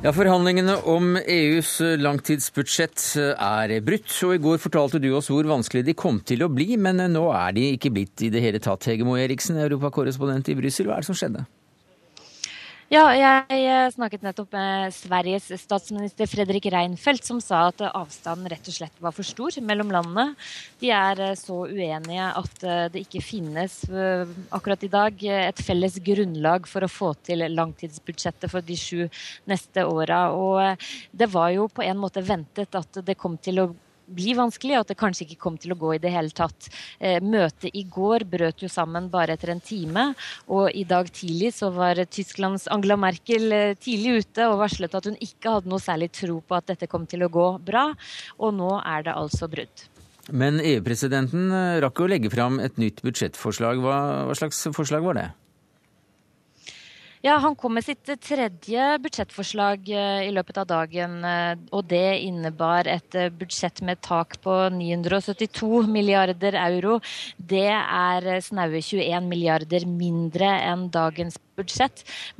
[0.03, 3.05] Ja, Forhandlingene om EUs langtidsbudsjett
[3.39, 6.73] er brutt, og i går fortalte du oss hvor vanskelig de kom til å bli,
[6.75, 8.83] men nå er de ikke blitt i det hele tatt.
[8.91, 11.45] Hege Moe Eriksen, europakorrespondent i Brussel, hva er det som skjedde?
[12.93, 13.07] Ja,
[13.49, 18.99] jeg snakket nettopp med Sveriges statsminister Fredrik Reinfeldt, som sa at avstanden rett og slett
[19.01, 20.35] var for stor mellom landene.
[20.77, 25.63] De er eh, så uenige at eh, det ikke finnes eh, akkurat i dag et
[25.65, 29.07] felles grunnlag for å få til langtidsbudsjettet for de sju
[29.49, 30.21] neste åra.
[31.09, 33.71] Det var jo på en måte ventet at det kom til å
[34.07, 36.69] bli vanskelig, og at det kanskje ikke kom til å gå i det hele tatt.
[36.99, 40.09] Eh, møtet i går brøt jo sammen bare etter en time,
[40.47, 45.09] og i dag tidlig så var Tysklands Angela Merkel eh, tidlig ute og varslet at
[45.09, 47.89] hun ikke hadde noe særlig tro på at dette kom til å gå bra,
[48.39, 49.87] og nå er det altså brudd.
[50.31, 53.81] Men EU-presidenten eh, rakk å legge fram et nytt budsjettforslag.
[53.83, 53.97] Hva,
[54.29, 55.29] hva slags forslag var det?
[57.23, 61.13] Ja, Han kom med sitt tredje budsjettforslag eh, i løpet av dagen.
[61.23, 66.97] Eh, og det innebar et eh, budsjett med tak på 972 milliarder euro.
[67.37, 71.52] Det er snaue 21 milliarder mindre enn dagens budsjett.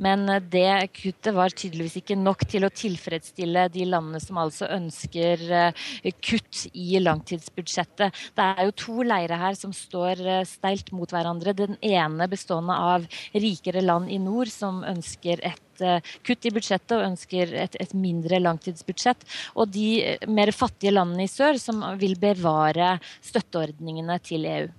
[0.04, 5.44] Men det kuttet var tydeligvis ikke nok til å tilfredsstille de landene som altså ønsker
[5.50, 5.84] eh,
[6.24, 8.14] kutt i langtidsbudsjettet.
[8.34, 11.54] Det er jo to leirer her som står eh, steilt mot hverandre.
[11.56, 16.96] Den ene bestående av rikere land i nord som ønsker et eh, kutt i budsjettet
[16.98, 19.26] og ønsker et, et, mindre langtidsbudsjett.
[19.54, 24.72] Og de mer fattige landene i sør som vil bevare støtteordningene til EU.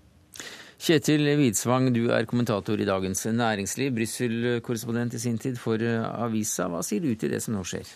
[0.76, 6.68] Kjetil Widsvang, du er kommentator i Dagens Næringsliv, Brussel-korrespondent i sin tid for eh, avisa.
[6.68, 7.88] Hva sier du til det som nå skjer?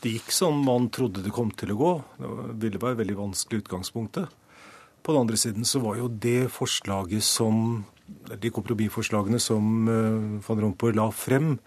[0.00, 1.92] Det gikk som man trodde det kom til å gå.
[2.56, 4.32] Det ville være veldig vanskelig utgangspunktet.
[5.04, 10.64] På den andre siden så var jo det forslaget som de kompromissforslagene som eh, van
[10.64, 11.58] Rompuy la frem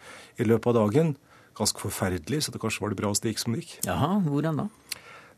[0.41, 1.13] i løpet av dagen,
[1.53, 3.77] ganske forferdelig, så det kanskje var det bra at det gikk som det gikk.
[3.85, 4.67] Jaha, hvordan da?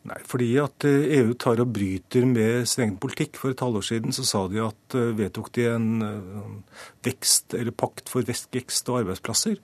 [0.06, 3.40] Nei, fordi at EU eh, tar og bryter med sin egen politikk.
[3.42, 7.74] For et halvår siden så sa de at eh, vedtok de en eh, vekst, eller
[7.74, 9.58] pakt for vekst og arbeidsplasser.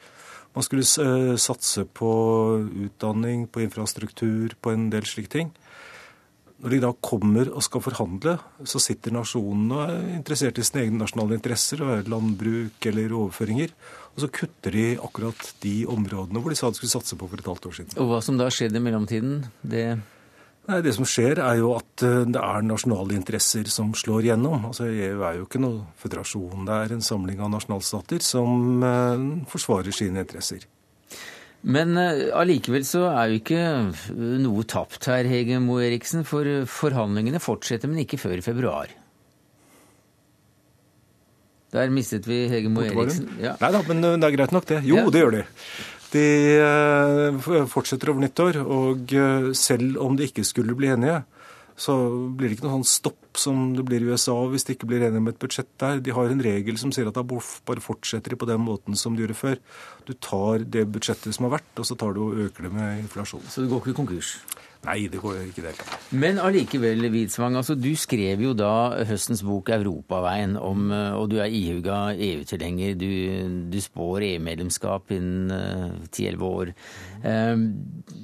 [0.51, 0.83] Man skulle
[1.39, 2.11] satse på
[2.83, 5.53] utdanning, på infrastruktur, på en del slike ting.
[6.61, 8.33] Når de da kommer og skal forhandle,
[8.67, 13.15] så sitter nasjonene og er interessert i sine egne nasjonale interesser, og er landbruk eller
[13.15, 13.71] overføringer.
[14.11, 17.39] Og så kutter de akkurat de områdene hvor de sa de skulle satse på for
[17.39, 17.95] et halvt år siden.
[18.03, 19.85] Og hva som da skjedde i mellomtiden, det
[20.71, 24.69] Nei, Det som skjer, er jo at eh, det er nasjonale interesser som slår gjennom.
[24.69, 26.67] Altså, EU er jo ikke noe føderasjon.
[26.67, 30.63] Det er en samling av nasjonalstater som eh, forsvarer sine interesser.
[31.61, 33.65] Men eh, allikevel så er jo ikke
[34.45, 36.23] noe tapt her, Hege Moe Eriksen.
[36.27, 38.95] For forhandlingene fortsetter, men ikke før i februar.
[41.75, 43.27] Der mistet vi Hege Moe Eriksen.
[43.43, 43.57] Ja.
[43.59, 44.85] Nei da, men det er greit nok, det.
[44.87, 45.11] Jo, ja.
[45.11, 45.49] det gjør de.
[46.11, 46.25] De
[46.59, 51.21] eh, fortsetter over nyttår, og eh, selv om de ikke skulle bli enige,
[51.81, 51.95] så
[52.35, 55.05] blir det ikke noe sånn stopp som det blir i USA hvis de ikke blir
[55.05, 56.01] enige om et budsjett der.
[56.03, 59.15] De har en regel som sier at da bare fortsetter de på den måten som
[59.15, 59.61] de gjorde før.
[60.05, 63.05] Du tar det budsjettet som har vært, og så tar du og øker det med
[63.05, 63.47] inflasjon.
[63.47, 64.35] Så det går ikke konkurs?
[64.81, 65.75] Nei, det går ikke det.
[66.17, 71.37] Men allikevel, Widsvang, altså, du skrev jo da høstens bok 'Europaveien', om, eh, og du
[71.37, 72.95] er ihuga EU-tilhenger.
[72.97, 75.53] Du, du, spår EU-medlemskap innen
[76.09, 76.73] ti-elleve 10-11 år.
[77.21, 77.67] Um,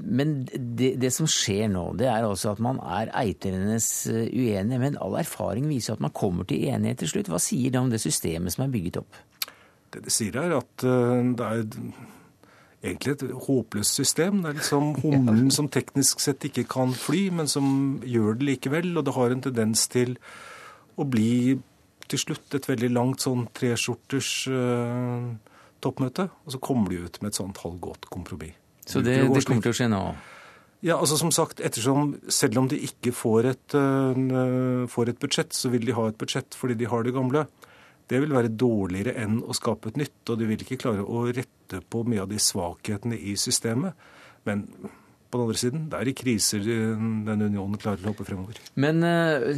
[0.01, 4.81] men det, det, som skjer nå, det er altså at man er eiternes uenige.
[4.81, 7.29] Men all erfaring viser at man kommer til enighet til slutt.
[7.29, 9.21] Hva sier det om det systemet som er bygget opp?
[9.93, 12.16] Det de sier, er at det er
[12.87, 14.41] egentlig et håpløst system.
[14.43, 18.93] Det er liksom humlen som teknisk sett ikke kan fly, men som gjør det likevel.
[18.97, 20.15] Og det har en tendens til
[20.97, 21.57] å bli
[22.07, 25.27] til slutt et veldig langt sånn treskjorters uh,
[25.83, 26.29] toppmøte.
[26.45, 28.55] Og så kommer de ut med et sånt halvgodt kompromiss.
[28.87, 30.01] Så det, det kommer til å skje nå?
[30.85, 35.55] Ja, altså som sagt, ettersom Selv om de ikke får et, uh, får et budsjett,
[35.57, 37.47] så vil de ha et budsjett fordi de har det gamle
[38.07, 40.21] det vil være dårligere enn å skape et nytt.
[40.31, 43.97] Og de vil ikke klare å rette på mye av de svakhetene i systemet.
[44.47, 44.63] Men
[45.27, 48.61] på den andre siden, det er i kriser den unionen klarer å hoppe fremover.
[48.79, 49.49] Men uh,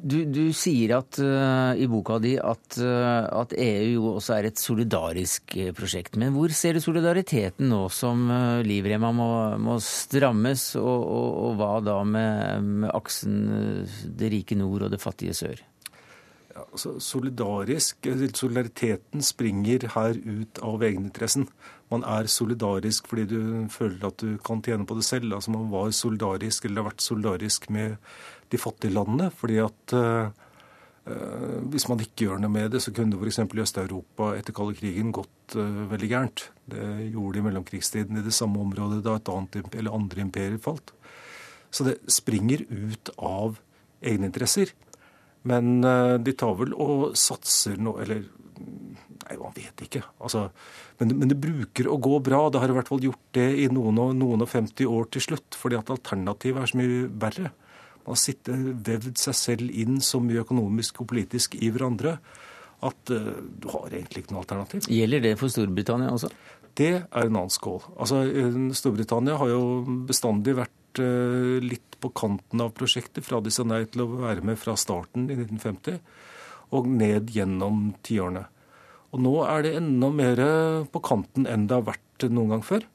[0.00, 4.48] du, du, sier at, uh, i boka di at, uh, at, EU jo også er
[4.48, 6.16] et solidarisk prosjekt.
[6.20, 8.24] Men hvor ser du solidariteten nå som
[8.64, 9.28] livremma må,
[9.60, 13.36] må strammes, og, og, og, hva da med, med aksen
[14.08, 15.60] det rike nord og det fattige sør?
[16.56, 21.46] Altså solidarisk, Solidariteten springer her ut av egeninteressen.
[21.92, 23.40] Man er solidarisk fordi du
[23.72, 25.34] føler at du kan tjene på det selv.
[25.34, 27.96] Altså Man var solidarisk eller har vært solidarisk med
[28.52, 29.30] de fattige landene.
[29.30, 30.30] fordi at uh,
[31.72, 33.38] hvis man ikke gjør noe med det, så kunne det f.eks.
[33.38, 36.50] i Øst-Europa etter kalde krigen gått uh, veldig gærent.
[36.68, 40.60] Det gjorde det i mellomkrigstiden i det samme området da et annet eller andre imperier
[40.62, 40.94] falt.
[41.72, 43.56] Så det springer ut av
[44.04, 44.72] egeninteresser.
[45.48, 50.04] Men eh, de tar vel og satser nå Eller nei, man vet ikke.
[50.22, 50.46] Altså,
[51.00, 52.44] men, men, det bruker å gå bra.
[52.50, 55.26] Det har i hvert fall gjort det i noen og, noen og 50 år til
[55.30, 55.58] slutt.
[55.58, 57.52] Fordi at alternativet er så mye verre.
[58.02, 62.16] Man har sittet, vevd seg selv inn så mye økonomisk og politisk i hverandre
[62.82, 64.88] at uh, du har egentlig ikke noe alternativ.
[64.90, 66.32] Gjelder det for Storbritannia også?
[66.74, 67.78] Det er en annen skål.
[67.94, 68.24] Altså,
[68.74, 69.60] Storbritannia har jo
[70.08, 74.44] bestandig vært uh, litt på kanten av prosjektet fra de sa nei til å være
[74.44, 76.00] med fra starten i 1950
[76.74, 78.46] og ned gjennom tiårene.
[79.12, 80.40] Og nå er det enda mer
[80.88, 82.86] på kanten enn det har vært noen gang før.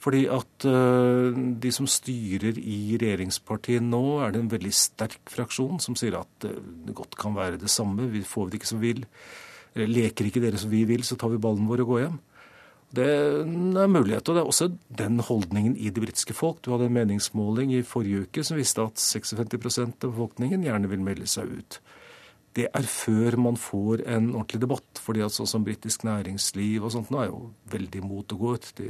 [0.00, 1.28] Fordi at uh,
[1.60, 6.48] de som styrer i regjeringspartiet nå, er det en veldig sterk fraksjon som sier at
[6.48, 9.04] det godt kan være det samme, vi får det ikke som vi vil.
[9.76, 12.18] Leker ikke dere som vi vil, så tar vi ballen vår og går hjem.
[12.90, 14.66] Det er mulighet, og det er også
[14.98, 16.58] den holdningen i det britiske folk.
[16.64, 21.04] Du hadde en meningsmåling i forrige uke som viste at 56% av befolkningen gjerne vil
[21.06, 21.78] melde seg ut.
[22.58, 26.90] Det er før man får en ordentlig debatt, fordi at sånn som britisk næringsliv og
[26.96, 28.72] sånt nå er jo veldig imot å gå ut.
[28.80, 28.88] De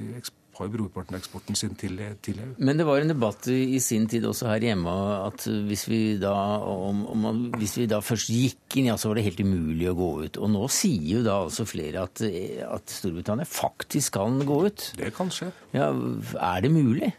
[0.62, 2.52] har brorparten av eksporten sin til, til, EU.
[2.58, 4.94] Men det var en debatt i sin tid også her hjemme
[5.26, 9.20] at hvis vi da, om, om, hvis vi da først gikk inn, ja, så var
[9.20, 10.40] det helt umulig å gå ut.
[10.40, 14.90] Og nå sier jo da altså flere at, at Storbritannia faktisk kan gå ut.
[15.00, 15.50] Det kan skje.
[15.76, 17.12] Ja, Er det mulig?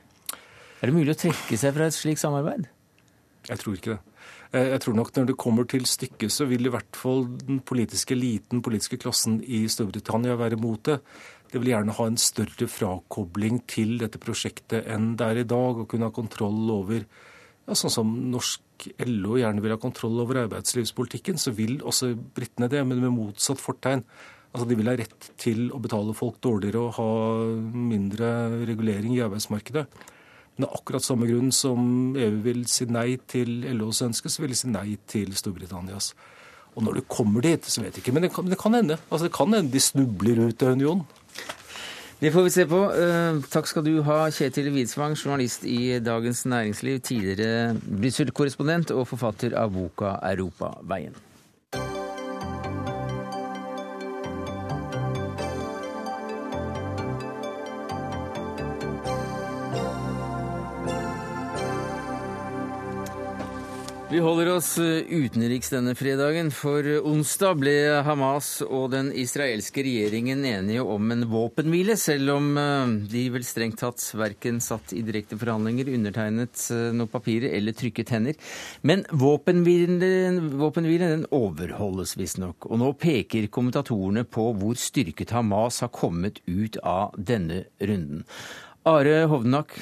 [0.82, 2.70] Er det mulig å trekke seg fra et slikt samarbeid?
[3.50, 4.02] Jeg tror ikke det.
[4.52, 8.18] Jeg tror nok når det kommer til stykket, så vil i hvert fall den politiske
[8.18, 10.98] eliten, den politiske klassen i Storbritannia være mot det.
[11.52, 15.82] Det vil gjerne ha en større frakobling til dette prosjektet enn det er i dag.
[15.82, 20.40] Og kunne ha kontroll over ja, Sånn som norsk LO gjerne vil ha kontroll over
[20.46, 24.02] arbeidslivspolitikken, så vil også britene det, men med motsatt fortegn.
[24.52, 27.12] Altså De vil ha rett til å betale folk dårligere og ha
[27.92, 28.32] mindre
[28.68, 29.86] regulering i arbeidsmarkedet.
[30.58, 34.52] Men av akkurat samme grunn som EU vil si nei til LOs ønske, så vil
[34.52, 36.12] de si nei til Storbritannias.
[36.76, 38.14] Og når du kommer dit, så vet jeg ikke.
[38.16, 39.00] Men det kan, det kan hende.
[39.10, 41.08] Altså, det kan hende de snubler ut av unionen.
[42.22, 42.80] Det får vi se på.
[42.94, 49.58] Eh, takk skal du ha, Kjetil Widsvang, journalist i Dagens Næringsliv, tidligere Brussel-korrespondent og forfatter
[49.58, 51.31] av boka 'Europaveien'.
[64.12, 70.42] Vi holder oss eh, utenriks denne fredagen, for onsdag ble Hamas og den israelske regjeringen
[70.44, 75.38] enige om en våpenhvile, selv om eh, de vel strengt tatt verken satt i direkte
[75.40, 78.36] forhandlinger, undertegnet eh, noen papirer eller trykket hender.
[78.84, 86.44] Men våpenhvilen, våpenhvilen overholdes visstnok, og nå peker kommentatorene på hvor styrket Hamas har kommet
[86.52, 88.26] ut av denne runden.
[88.90, 89.76] Are Hovnak,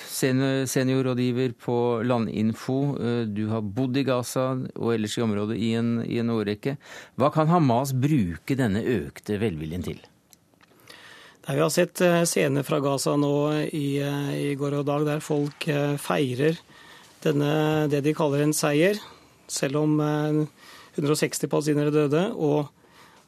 [0.68, 2.98] seniorrådgiver på Landinfo.
[3.00, 6.74] Eh, du har bodd i Gaza og ellers i området i en, i en årrekke.
[7.16, 10.02] Hva kan Hamas bruke denne økte velviljen til?
[11.46, 13.32] Nei, vi har sett eh, scener fra Gaza nå
[13.72, 15.70] i, eh, i, går og dag der folk
[16.04, 16.60] feirer
[17.24, 19.00] denne, det de kaller en seier.
[19.48, 19.96] Selv om
[21.00, 22.68] 160 palestinere døde og,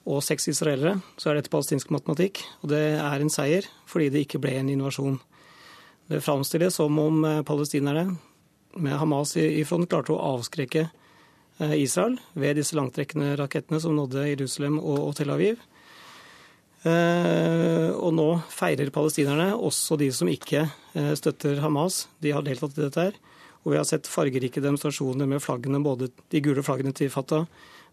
[0.03, 2.43] og seks israelere, så er dette palestinsk matematikk.
[2.60, 5.21] Og det er en seier fordi det ikke ble en invasjon.
[6.12, 8.15] Det framstilles som om eh, palestinerne
[8.76, 14.26] med Hamas i front klarte å avskrekke eh, Israel ved disse langtrekkende rakettene som nådde
[14.28, 15.62] Jerusalem og Tel Aviv.
[16.82, 20.63] Og nå feirer palestinerne, også de som ikke
[21.19, 23.19] støtter Hamas, de har deltatt i dette her.
[23.62, 27.45] Og vi har sett fargerike demonstrasjoner med flaggene, både de gule flaggene til Fatah,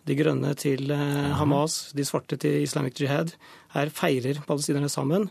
[0.08, 0.88] de grønne til
[1.36, 3.36] Hamas, de svarte til Islamic Jihad.
[3.76, 5.28] Her feirer palestinerne sammen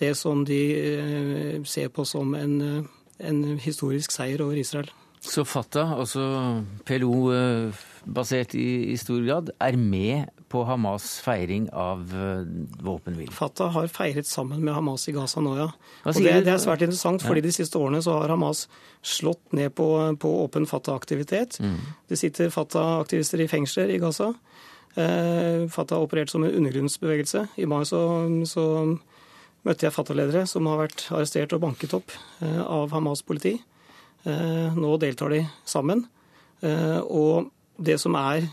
[0.00, 0.60] det som de
[1.66, 2.86] ser på som en,
[3.18, 4.90] en historisk seier over Israel.
[5.24, 6.22] Så Fatah, altså
[6.84, 7.30] PLO
[8.04, 12.02] basert i, i, stor grad, er med på Hamas' feiring av
[12.84, 13.32] våpenhvile?
[13.32, 15.70] Fatah har feiret sammen med Hamas i Gaza nå, ja.
[16.04, 17.48] Og det, det, er svært interessant, fordi ja.
[17.48, 18.66] de siste årene så har Hamas
[19.00, 19.88] slått ned på,
[20.20, 21.56] på åpen Fatah-aktivitet.
[21.64, 21.80] Mm.
[22.12, 24.34] Det sitter Fatah-aktivister i fengsler i Gaza.
[24.94, 27.46] Eh, Fatah har operert som en undergrunnsbevegelse.
[27.56, 28.04] I mai så,
[28.46, 28.66] så
[29.64, 32.12] møtte jeg Fatah-ledere som har vært arrestert og banket opp
[32.44, 33.56] eh, av Hamas politi.
[34.24, 36.04] Eh, nå deltar de sammen.
[36.64, 38.48] Eh, og det som er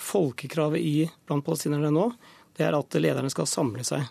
[0.00, 2.10] folkekravet i, blant palestinerne nå,
[2.54, 4.04] det er at lederne skal samle seg.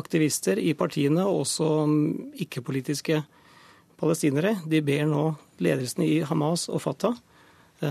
[0.00, 1.66] Aktivister i partiene og også
[2.40, 3.18] ikke-politiske
[4.00, 5.26] palestinere de ber nå
[5.60, 7.18] ledelsen i Hamas og Fatah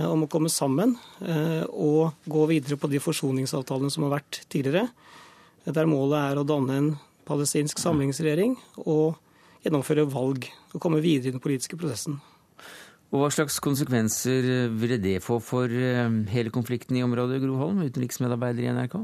[0.10, 0.96] om å komme sammen
[1.70, 4.90] og gå videre på de forsoningsavtalene som har vært tidligere,
[5.66, 6.92] der målet er å danne en
[7.28, 9.20] palestinsk samlingsregjering og
[9.62, 12.18] gjennomføre valg og komme videre i den politiske prosessen.
[13.12, 17.82] Og Hva slags konsekvenser ville det få for eh, hele konflikten i området, Gro Holm,
[17.84, 18.96] utenriksmedarbeider i NRK?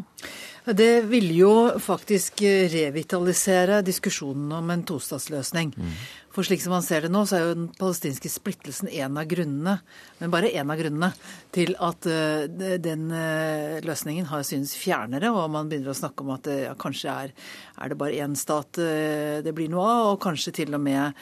[0.68, 2.42] Det vil jo faktisk
[2.74, 5.72] revitalisere diskusjonen om en tostatsløsning.
[5.78, 5.94] Mm.
[6.38, 9.26] For slik som man ser det nå, så er jo den palestinske splittelsen en av
[9.26, 9.80] grunnene,
[10.20, 11.10] men bare en av grunnene,
[11.56, 12.46] til at uh,
[12.78, 17.16] den uh, løsningen har synes fjernere, og man begynner å snakke om at ja, kanskje
[17.24, 17.34] er,
[17.74, 21.18] er, det bare én stat det blir noe av, og kanskje til og med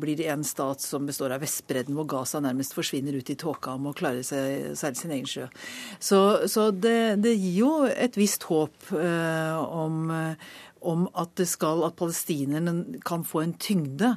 [0.00, 3.74] blir det en stat som består av Vestbredden, hvor Gaza nærmest forsvinner ut i tåka
[3.76, 5.48] om å klare seg, seile sin egen sjø.
[6.00, 10.14] Så, så det, det, gir jo et visst håp om
[10.84, 14.10] om at, skal, at palestinerne kan få en tyngde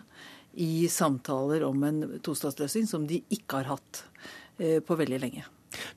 [0.59, 4.01] i samtaler om en tostatsløsning som de ikke har hatt
[4.59, 5.45] eh, på veldig lenge.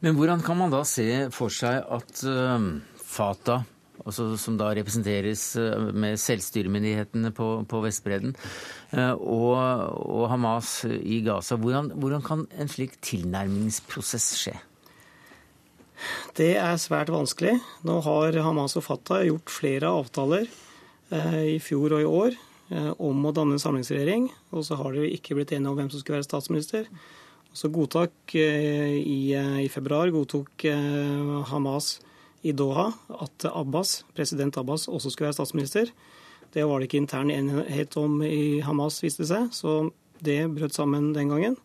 [0.04, 2.22] Men hvordan kan man da se for seg at
[3.00, 3.64] Fatah,
[4.04, 5.44] altså som da representeres
[5.94, 8.34] med selvstyremyndighetene på, på Vestbredden,
[9.14, 14.56] og, og, Hamas i Gaza, hvordan, hvordan kan en slik tilnærmingsprosess skje?
[16.38, 17.58] Det er svært vanskelig.
[17.86, 20.46] Nå har Hamas og Fatah gjort flere avtaler
[21.12, 22.36] eh, i fjor og i år
[22.72, 24.30] eh, om å danne en samlingsregjering.
[24.54, 26.88] Og så har de ikke blitt enige om hvem som skulle være statsminister.
[27.52, 30.68] Så godtak eh, i, i, februar godtok
[31.50, 31.98] Hamas
[32.46, 32.88] i Doha
[33.20, 35.92] at Abbas, president Abbas også skulle være statsminister.
[36.54, 39.90] Det var det ikke intern enighet om i Hamas, viste det seg, så
[40.24, 41.58] det brøt sammen den gangen.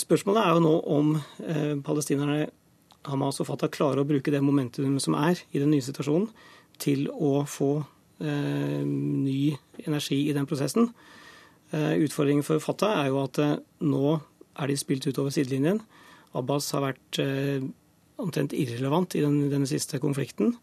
[0.00, 1.12] Spørsmålet er jo nå om
[1.44, 2.48] eh, palestinerne,
[3.08, 6.28] Hamas og Fatah, klarer å bruke det momentumet som er i den nye situasjonen,
[6.80, 7.70] til å få
[8.20, 9.52] eh, ny
[9.86, 10.90] energi i den prosessen.
[11.72, 14.16] Eh, utfordringen for Fatah er jo at eh, nå
[14.60, 15.82] er de spilt utover sidelinjen.
[16.36, 17.64] Abbas har vært eh,
[18.20, 20.54] omtrent irrelevant i den, denne siste konflikten.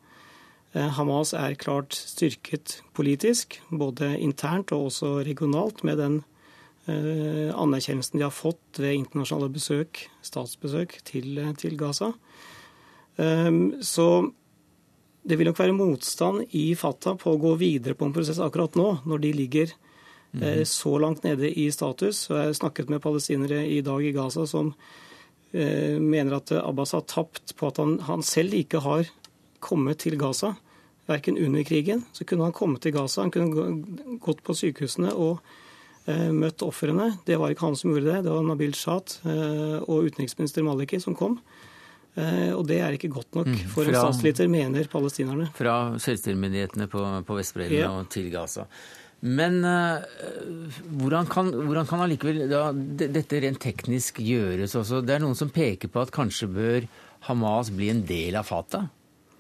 [0.75, 6.21] Eh, Hamas er klart styrket politisk, både internt og også regionalt, med den
[6.87, 12.13] anerkjennelsen de har fått ved internasjonale besøk, statsbesøk, til, til Gaza.
[13.19, 14.29] Ehm, så
[15.27, 18.77] det vil nok være motstand i Fatah på å gå videre på en prosess akkurat
[18.79, 19.73] nå, når de ligger
[20.31, 20.63] mm.
[20.69, 22.29] så langt nede i status.
[22.31, 24.71] Og jeg har snakket med palestinere i dag i Gaza som
[25.51, 29.11] eh, mener at Abbas har tapt på at han, han selv ikke har
[29.59, 30.55] kommet til Gaza.
[31.07, 33.25] Verken under krigen så kunne han kommet til Gaza.
[33.25, 35.66] Han kunne gått på sykehusene og Eh,
[36.31, 37.11] møtt ofrene.
[37.27, 41.01] Det var ikke han som gjorde det, det var Nabil Shat eh, og utenriksminister Maliki
[41.03, 41.39] som kom.
[42.17, 45.51] Eh, og det er ikke godt nok for for en statsliter, mener palestinerne.
[45.57, 47.91] Fra selvstyremyndighetene på, på Vestbredden ja.
[47.93, 48.65] og til Gaza.
[49.17, 49.97] Men uh,
[51.01, 52.67] hvordan kan, hvordan kan allikevel da,
[53.01, 55.01] dette rent teknisk gjøres også?
[55.01, 56.85] Det er noen som peker på at kanskje bør
[57.25, 58.85] Hamas bli en del av Fatah?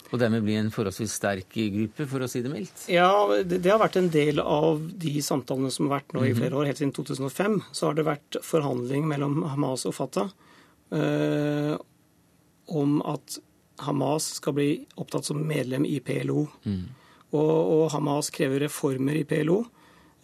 [0.07, 2.85] Og dermed bli en forholdsvis sterk gruppe, for å si det mildt?
[2.91, 3.09] Ja,
[3.43, 6.39] det, det har vært en del av de samtalene som har vært nå i mhm.
[6.39, 6.69] flere år.
[6.69, 10.31] Helt siden 2005 så har det vært forhandling mellom Hamas og Fatah
[10.95, 11.75] eh,
[12.67, 13.39] om at
[13.83, 16.47] Hamas skal bli opptatt som medlem i PLO.
[16.65, 16.85] Mm.
[17.35, 19.61] Og, og, Hamas krever reformer i PLO.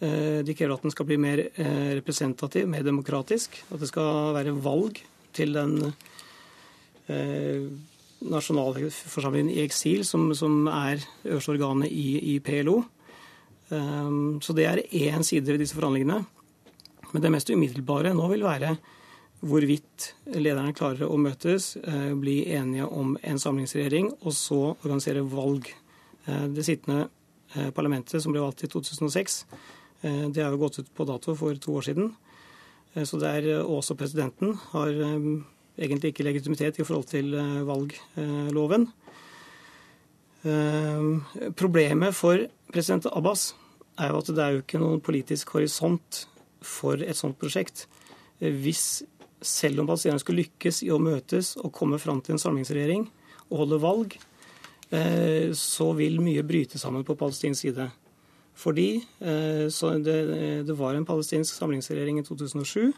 [0.00, 3.60] Eh, de krever at den skal bli mer eh, representativ, mer demokratisk.
[3.70, 4.98] At det skal være valg
[5.36, 5.76] til den
[7.06, 7.68] eh,
[8.30, 12.80] nasjonalforsamlingen i eksil, som, som er øverste organet i, i PLO.
[13.68, 16.22] Um, så det er én side ved disse forhandlingene.
[17.12, 18.74] Men det mest umiddelbare nå vil være
[19.44, 21.74] hvorvidt lederne klarer å møtes,
[22.16, 25.68] bli enige om en samlingsregjering, og så organisere valg.
[26.24, 27.10] Det sittende
[27.76, 29.42] parlamentet, som ble valgt i 2006,
[30.32, 32.14] det har jo gått ut på dato for to år siden.
[33.04, 34.96] Så det er også presidenten har
[35.78, 37.34] egentlig ikke legitimitet i forhold til
[37.66, 38.86] valgloven.
[41.56, 43.54] Problemet for president Abbas
[43.98, 46.24] er jo at det er jo ikke noen politisk horisont
[46.64, 47.86] for et sånt prosjekt.
[48.38, 49.04] Hvis
[49.44, 53.04] selv om palestinerne skulle lykkes i å møtes og komme fram til en samlingsregjering
[53.50, 54.16] og holde valg,
[54.90, 57.90] eh, så vil mye bryte sammen på palestinsk side.
[58.54, 58.88] Fordi
[59.20, 59.66] eh,
[60.06, 60.18] det,
[60.66, 62.92] det, var en palestinsk samlingsregjering i 2007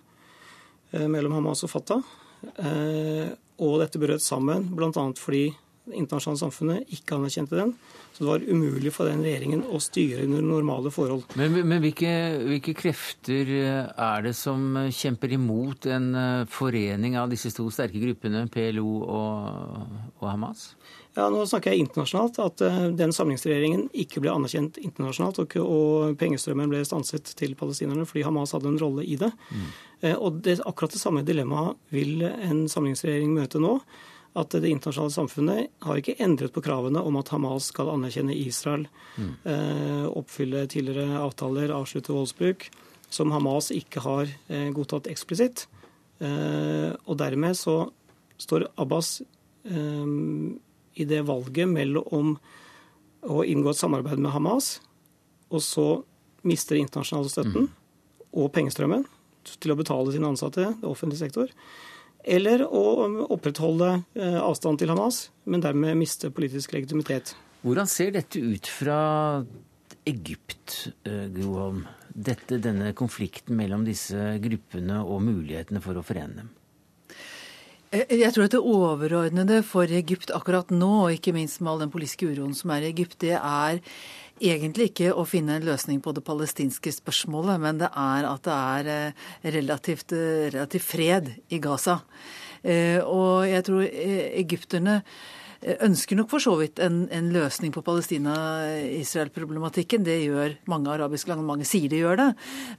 [0.92, 2.04] eh, mellom Hamas og Fatah.
[3.56, 4.90] Og dette brøt sammen bl.a.
[5.16, 5.46] fordi
[5.86, 7.72] det internasjonale samfunnet ikke anerkjente den.
[8.16, 11.26] Så det var umulig for den regjeringen å styre under normale forhold.
[11.36, 12.10] Men, men hvilke,
[12.48, 18.00] hvilke, krefter eh, er det som kjemper imot en eh, forening av disse to sterke
[18.00, 20.70] gruppene, PLO og, og Hamas?
[21.16, 22.40] Ja, Nå snakker jeg internasjonalt.
[22.40, 28.08] At eh, den samlingsregjeringen ikke ble anerkjent internasjonalt, og, og pengestrømmen ble stanset til palestinerne
[28.08, 29.30] fordi Hamas hadde en rolle i det.
[29.52, 29.68] Mm.
[30.04, 33.78] Og det, akkurat det samme dilemmaet vil en samlingsregjering møte nå
[34.36, 38.84] at det internasjonale samfunnet har ikke endret på kravene om at Hamas skal anerkjenne Israel,
[39.16, 39.30] mm.
[39.48, 42.68] eh, oppfylle tidligere avtaler, avslutte voldsbruk,
[43.12, 45.64] som Hamas ikke har eh, godtatt eksplisitt.
[46.20, 47.78] Eh, og dermed så
[48.40, 49.22] står Abbas
[49.64, 50.12] eh,
[51.00, 52.36] i det valget mellom
[53.26, 54.76] å inngå et samarbeid med Hamas,
[55.48, 55.88] og så
[56.46, 57.76] mister internasjonale støtten mm.
[58.36, 59.06] og pengestrømmen
[59.60, 61.52] til å betale sine ansatte, det offentlige sektor
[62.26, 62.82] eller å
[63.30, 67.36] opprettholde eh, avstand til Hamas, men dermed miste politisk legitimitet.
[67.62, 68.98] Hvordan ser dette ut fra
[70.06, 71.84] Egypt, eh, Groholm?
[72.16, 76.54] Dette, denne konflikten mellom disse gruppene og mulighetene for å forene dem?
[77.96, 81.92] Jeg tror at det overordnede for Egypt akkurat nå, og ikke minst med all den
[81.92, 83.78] politiske uroen som er i Egypt, det er
[84.42, 88.56] egentlig ikke å finne en løsning på det palestinske spørsmålet, men det er at det
[88.56, 89.12] er eh,
[89.56, 92.00] relativt, eh, relativt fred i Gaza.
[92.62, 95.02] Eh, og jeg tror egypterne
[95.82, 100.04] ønsker nok for så vidt en, en løsning på Palestina-Israel-problematikken.
[100.04, 102.30] Det gjør mange arabiske land, mange sier de gjør det.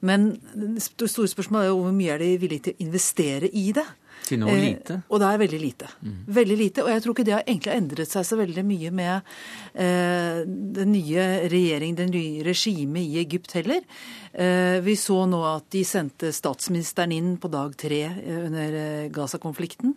[0.06, 0.20] Men
[0.54, 3.88] det store spørsmålet er jo hvor mye er de villige til å investere i det?
[4.28, 5.00] Til nå lite?
[5.00, 5.90] Eh, og det er veldig lite.
[6.02, 6.16] Mm.
[6.38, 6.84] Veldig lite.
[6.84, 9.34] Og jeg tror ikke det har egentlig endret seg så veldig mye med
[9.74, 10.40] eh,
[10.78, 13.84] den nye regjeringen, det nye regimet i Egypt heller.
[14.34, 19.10] Eh, vi så nå at de sendte statsministeren inn på dag tre eh, under eh,
[19.14, 19.96] Gaza-konflikten.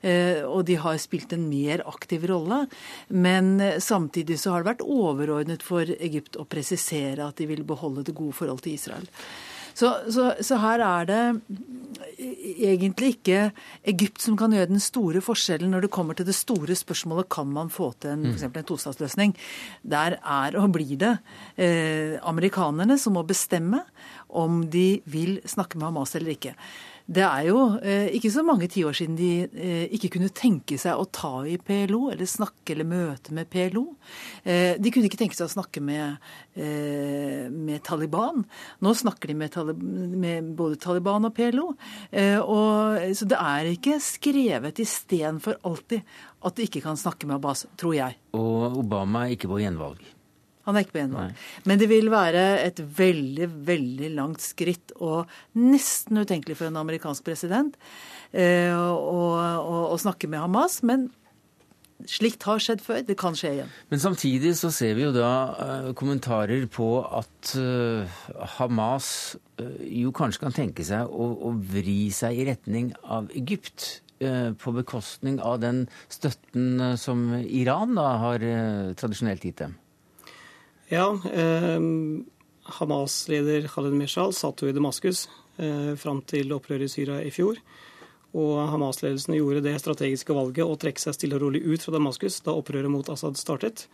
[0.00, 2.64] Eh, og de har spilt en mer aktiv rolle.
[3.08, 8.06] Men samtidig så har det vært overordnet for Egypt å presisere at de vil beholde
[8.06, 9.08] det gode forholdet til Israel.
[9.74, 11.22] Så, så, så, her er det
[12.62, 13.38] egentlig ikke
[13.88, 17.48] Egypt som kan gjøre den store forskjellen når det kommer til det store spørsmålet kan
[17.50, 19.34] man få til en, for en tostatsløsning.
[19.82, 21.16] Der er og blir det
[21.56, 23.82] eh, amerikanerne som må bestemme
[24.28, 26.54] om de vil snakke med Hamas eller ikke.
[27.12, 30.96] Det er jo eh, ikke så mange tiår siden de eh, ikke kunne tenke seg
[30.96, 33.84] å ta i PLO, eller snakke eller møte med PLO.
[34.44, 36.22] Eh, de kunne ikke tenke seg å snakke med,
[36.56, 38.44] med Taliban.
[38.84, 39.58] Nå snakker de med,
[40.22, 41.68] med både Taliban og PLO.
[41.72, 46.04] Og, så det er ikke skrevet i sten for alltid
[46.42, 48.18] at de ikke kan snakke med Abbas, tror jeg.
[48.36, 50.02] Og Obama er ikke på gjenvalg?
[50.66, 51.40] Han er ikke på gjenvalg.
[51.68, 57.26] Men det vil være et veldig, veldig langt skritt, og nesten utenkelig for en amerikansk
[57.26, 57.74] president,
[58.30, 60.80] eh, å, å, å snakke med Hamas.
[60.86, 61.10] Men
[62.08, 63.02] Slikt har skjedd før.
[63.06, 63.72] Det kan skje igjen.
[63.92, 68.22] Men samtidig så ser vi jo da uh, kommentarer på at uh,
[68.56, 74.00] Hamas uh, jo kanskje kan tenke seg å, å, vri seg i retning av Egypt.
[74.22, 78.44] På bekostning av den støtten som Iran da har
[78.94, 79.72] tradisjonelt gitt dem.
[80.92, 81.80] Ja, eh,
[82.76, 85.24] Hamas-leder Khaled Meshal satt jo i Damaskus
[85.56, 87.56] eh, fram til opprøret i Syria i fjor.
[88.36, 92.40] Og Hamas-ledelsen gjorde det strategiske valget å trekke seg stille og rolig ut fra Damaskus
[92.44, 93.86] da opprøret mot Assad startet.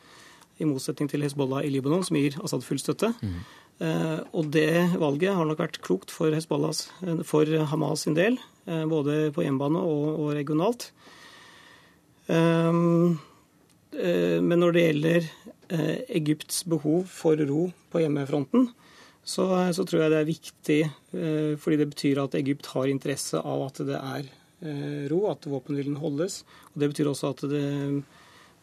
[0.58, 3.12] I motsetning til Hezbollah i Libanon, som gir Assad full støtte.
[3.22, 3.40] Mm.
[3.78, 8.84] Eh, og det valget har nok vært klokt for, eh, for Hamas sin del, eh,
[8.90, 10.90] både på hjemmebane og, og regionalt.
[12.28, 13.20] Um,
[13.92, 15.28] men når det gjelder
[15.68, 18.70] Eh, Egypts behov for ro på hjemmefronten,
[19.20, 19.44] så,
[19.76, 23.66] så, tror jeg det er viktig eh, fordi det betyr at Egypt har interesse av
[23.66, 24.30] at det er
[24.64, 26.40] eh, ro, at våpenhvilen holdes.
[26.72, 27.66] Og Det betyr også at det,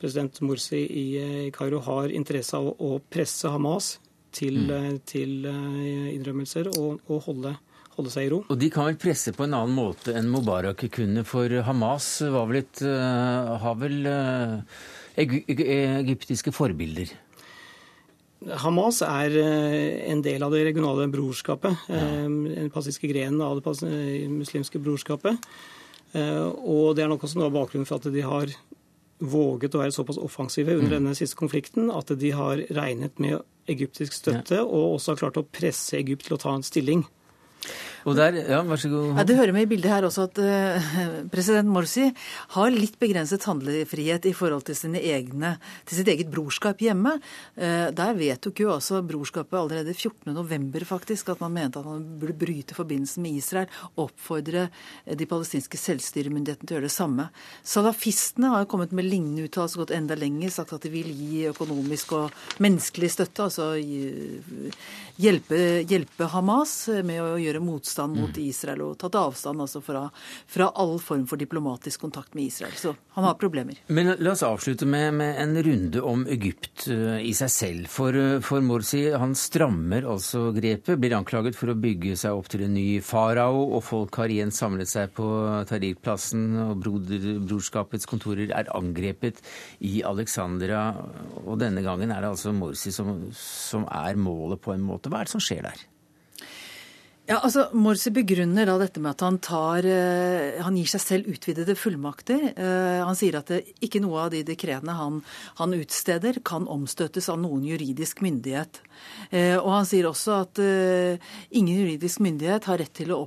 [0.01, 1.05] president Morsi i
[1.53, 3.99] Kairo har interesse av å presse Hamas
[4.33, 4.97] til, mm.
[5.07, 7.53] til innrømmelser og, og holde,
[7.99, 8.41] holde seg i ro.
[8.49, 12.49] Og de kan vel presse på en annen måte enn Mubarak kunne, for Hamas var
[12.49, 14.01] vel et, har vel
[15.17, 17.13] egyptiske forbilder?
[18.61, 19.33] Hamas er
[20.11, 21.87] en del av det regionale brorskapet.
[21.89, 22.03] Ja.
[22.27, 25.39] Den passiske grenen av det muslimske brorskapet.
[26.13, 28.51] Og det er nok også noe av bakgrunnen for at de har
[29.23, 30.95] våget å være såpass offensive under mm.
[30.97, 33.39] denne siste konflikten at de har regnet med
[33.71, 34.65] egyptisk støtte, ja.
[34.65, 37.05] og også har klart å presse Egypt til å ta en stilling.
[38.05, 39.15] Og der, ja, vær så god.
[39.17, 40.89] Ja, det hører med i bildet her også at uh,
[41.33, 42.11] president Morsi
[42.53, 45.55] har litt begrenset handlefrihet i forhold til, sine egne,
[45.89, 47.15] til sitt eget brorskap hjemme.
[47.57, 50.85] Uh, der vedtok jo også brorskapet allerede 14.11.
[50.85, 54.67] faktisk at man mente at man burde bryte forbindelsen med Israel oppfordre
[55.09, 57.27] de palestinske selvstyremyndighetene til å gjøre det samme.
[57.65, 61.47] Salafistene har jo kommet med lignende uttalelser, gått enda lenger, sagt at de vil gi
[61.49, 63.71] økonomisk og menneskelig støtte, altså
[65.17, 68.43] hjelpe, hjelpe Hamas med å gjøre motstand motstand mot mm.
[68.43, 70.09] Israel og tatt avstand altså fra,
[70.47, 72.73] fra, all form for diplomatisk kontakt med Israel.
[72.75, 73.75] Så han har problemer.
[73.87, 77.87] Men la oss avslutte med, med en runde om Egypt uh, i seg selv.
[77.89, 82.49] For, uh, for, Morsi han strammer altså grepet, blir anklaget for å bygge seg opp
[82.51, 85.27] til en ny farao, og folk har igjen samlet seg på
[85.69, 89.41] Tahrir-plassen, og broder, brorskapets kontorer er angrepet
[89.85, 90.87] i Alexandra.
[91.45, 95.11] Og denne gangen er det altså Morsi som, som er målet på en måte.
[95.11, 95.85] Hva er det som skjer der?
[97.25, 101.29] Ja, altså Morsi begrunner da dette med at han, tar, uh, han gir seg selv
[101.33, 102.51] utvidede fullmakter.
[102.53, 105.17] Uh, han sier at det, ikke noe av de dekretene han,
[105.57, 108.83] han, utsteder, kan omstøttes av noen juridisk myndighet.
[109.35, 113.17] Og han sier også at ingen juridisk myndighet har rett til å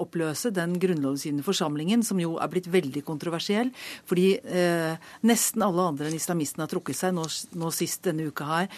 [0.00, 3.68] oppløse den grunnlovsgivende forsamlingen, som jo er blitt veldig kontroversiell,
[4.08, 4.38] fordi
[5.28, 7.26] nesten alle andre enn islamistene har trukket seg, nå,
[7.60, 8.70] nå sist denne uka her,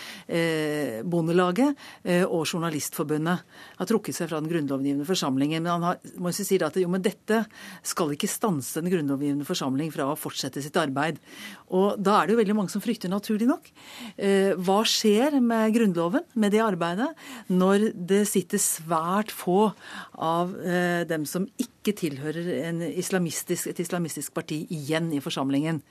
[1.07, 1.87] Bondelaget
[2.27, 3.47] og Journalistforbundet
[3.79, 5.65] har trukket seg fra den grunnlovgivende forsamlingen.
[5.65, 7.43] Men han har, må si at jo, men dette
[7.85, 11.21] skal ikke stanse den grunnlovgivende forsamling fra å fortsette sitt arbeid.
[11.75, 13.69] Og da er det jo veldig mange som frykter, naturlig nok.
[14.17, 17.11] Eh, hva skjer med Grunnloven, med det arbeidet,
[17.51, 19.73] når det sitter svært få
[20.15, 25.83] av eh, dem som ikke tilhører islamistisk, et islamistisk parti igjen i forsamlingen?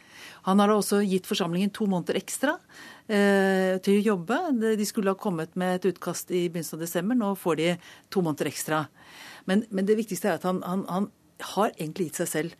[0.47, 2.57] Han har da også gitt forsamlingen to måneder ekstra
[3.07, 4.37] til å jobbe.
[4.79, 7.17] De skulle ha kommet med et utkast i begynnelsen av desember.
[7.19, 7.67] Nå får de
[8.13, 8.85] to måneder ekstra.
[9.49, 11.09] Men, men det viktigste er at han, han, han,
[11.43, 12.53] har egentlig gitt seg selv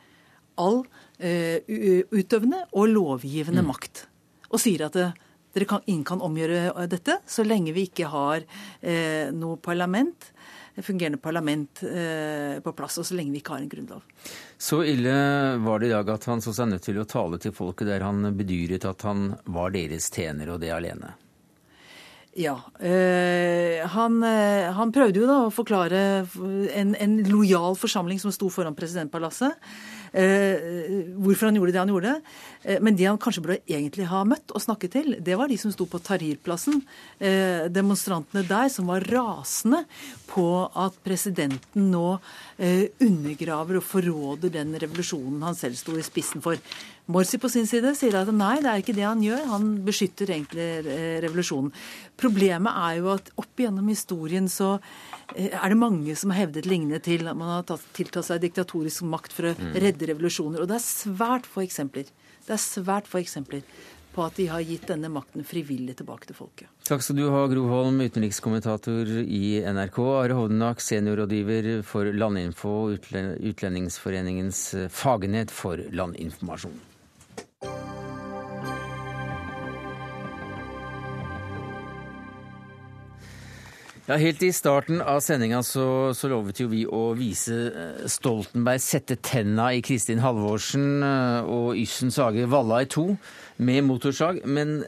[0.59, 0.81] all
[1.23, 1.63] eh,
[2.11, 3.69] utøvende og lovgivende mm.
[3.69, 4.01] makt.
[4.51, 5.05] Og sier at det,
[5.55, 8.43] dere kan, ingen kan omgjøre dette så lenge vi ikke har
[8.81, 10.33] eh, noe parlament
[10.81, 14.05] fungerende parlament eh, på plass, og så lenge vi ikke har en grunnlov.
[14.57, 15.13] Så ille
[15.61, 18.05] var det i dag at han så seg nødt til å tale til folket der
[18.05, 21.13] han bedyret at han var deres tjener, og det alene.
[22.33, 22.55] Ja.
[22.81, 25.99] Øh, han, øh, han, prøvde jo da å forklare
[26.73, 29.53] en, en lojal forsamling som sto foran presidentpalasset.
[30.13, 32.13] Eh, hvorfor han gjorde det han gjorde.
[32.61, 35.57] Eh, men de han kanskje burde egentlig ha møtt og snakket til, det var de
[35.57, 36.83] som sto på Tahrir-plassen.
[37.17, 39.83] Eh, demonstrantene der som var rasende
[40.29, 42.19] på at presidenten nå
[43.03, 46.59] undergraver og forråder den revolusjonen han selv sto i spissen for.
[47.11, 49.41] Morsi på sin side sier at nei, det er ikke det han gjør.
[49.51, 50.67] Han beskytter egentlig
[51.25, 51.73] revolusjonen.
[52.19, 54.77] Problemet er jo at opp igjennom historien så
[55.35, 59.05] Eh, er det mange som har hevdet lignende til at man har tiltatt seg diktatorisk
[59.09, 59.73] makt for å mm.
[59.85, 60.61] redde revolusjoner.
[60.61, 62.09] Og det er svært få eksempler.
[62.43, 63.63] Det er svært få eksempler
[64.13, 66.69] på at de har gitt denne makten frivillig tilbake til folket.
[66.85, 69.99] Takk skal du ha, Gro Holm, utenrikskommentator i NRK.
[70.19, 76.92] Are Hovdenak, seniorrådgiver for Landinfo, Utlendingsforeningens fagenhet for landinformasjon.
[84.03, 88.81] Ja, Helt i starten av sendinga så, så, lovet jo vi å vise eh, Stoltenberg
[88.83, 93.05] sette tenna i Kristin Halvorsen eh, og Yssen sage Valla i to
[93.63, 94.41] med motorsag.
[94.43, 94.81] Men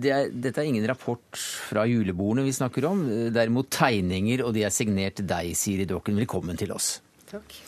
[0.00, 3.02] det er, dette er ingen rapport fra julebordene vi snakker om.
[3.36, 6.16] Derimot tegninger, og de er signert deg, Siri Dokken.
[6.24, 7.02] Velkommen til oss.
[7.28, 7.58] Takk.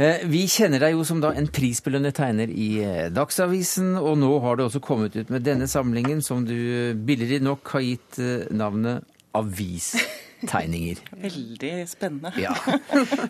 [0.00, 2.70] Eh, vi kjenner deg jo som da en prisbelønnet tegner i
[3.12, 6.56] Dagsavisen, og nå har du også kommet ut med denne samlingen som du
[6.96, 8.22] billigere nok har gitt
[8.56, 9.04] navnet
[9.36, 9.92] Avis
[10.46, 11.02] tegninger.
[11.20, 12.32] Veldig spennende.
[12.40, 12.54] Ja.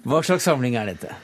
[0.05, 1.17] Hva slags samling er dette?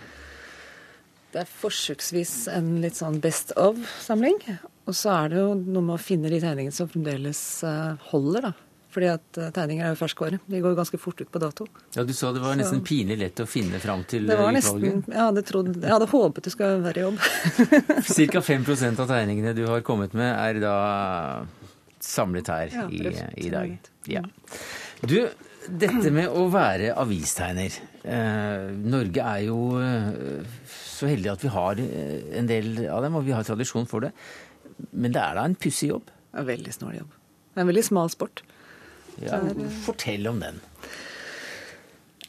[1.35, 4.39] Det er forsøksvis en litt sånn best of-samling.
[4.87, 8.49] Og så er det jo noe med å finne de tegningene som fremdeles eh, holder,
[8.49, 8.53] da.
[8.97, 10.39] Fordi at eh, tegninger er jo ferskvare.
[10.49, 11.67] De går ganske fort ut på dato.
[11.93, 12.87] Ja, Du sa det var nesten så...
[12.89, 16.09] pinlig lett å finne fram til det var eh, nesten, jeg hadde, trodd, jeg hadde
[16.15, 17.21] håpet det skulle være jobb.
[18.33, 18.45] Ca.
[18.49, 20.77] 5% av tegningene du har kommet med, er da
[22.01, 23.03] samlet her ja, i,
[23.45, 23.91] i, dag.
[24.09, 24.23] Ja.
[25.05, 25.19] Du,
[25.69, 27.75] dette med å være avistegner,
[28.07, 33.17] Eh, Norge er jo eh, så heldig at vi har eh, en del av dem,
[33.19, 34.13] og vi har tradisjon for det.
[34.93, 36.13] Men det er da en pussig jobb?
[36.37, 37.17] En veldig snål jobb.
[37.51, 38.45] Det er en veldig smal sport.
[39.19, 39.41] Ja,
[39.87, 40.61] fortell om den.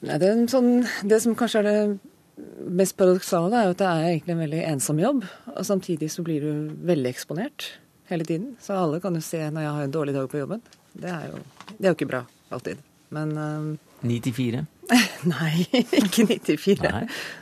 [0.07, 2.41] Nei, det, sånn, det, som kanskje er det
[2.79, 5.23] mest paradoksale, er jo at det er egentlig en veldig ensom jobb.
[5.53, 7.73] Og samtidig så blir du veldig eksponert
[8.09, 8.55] hele tiden.
[8.63, 10.63] Så alle kan jo se når jeg har en dårlig dag på jobben.
[10.97, 11.43] Det er jo,
[11.75, 12.23] det er jo ikke bra
[12.55, 12.86] alltid.
[13.15, 14.65] Men Ni til fire?
[15.31, 17.01] Nei, ikke ni til fire.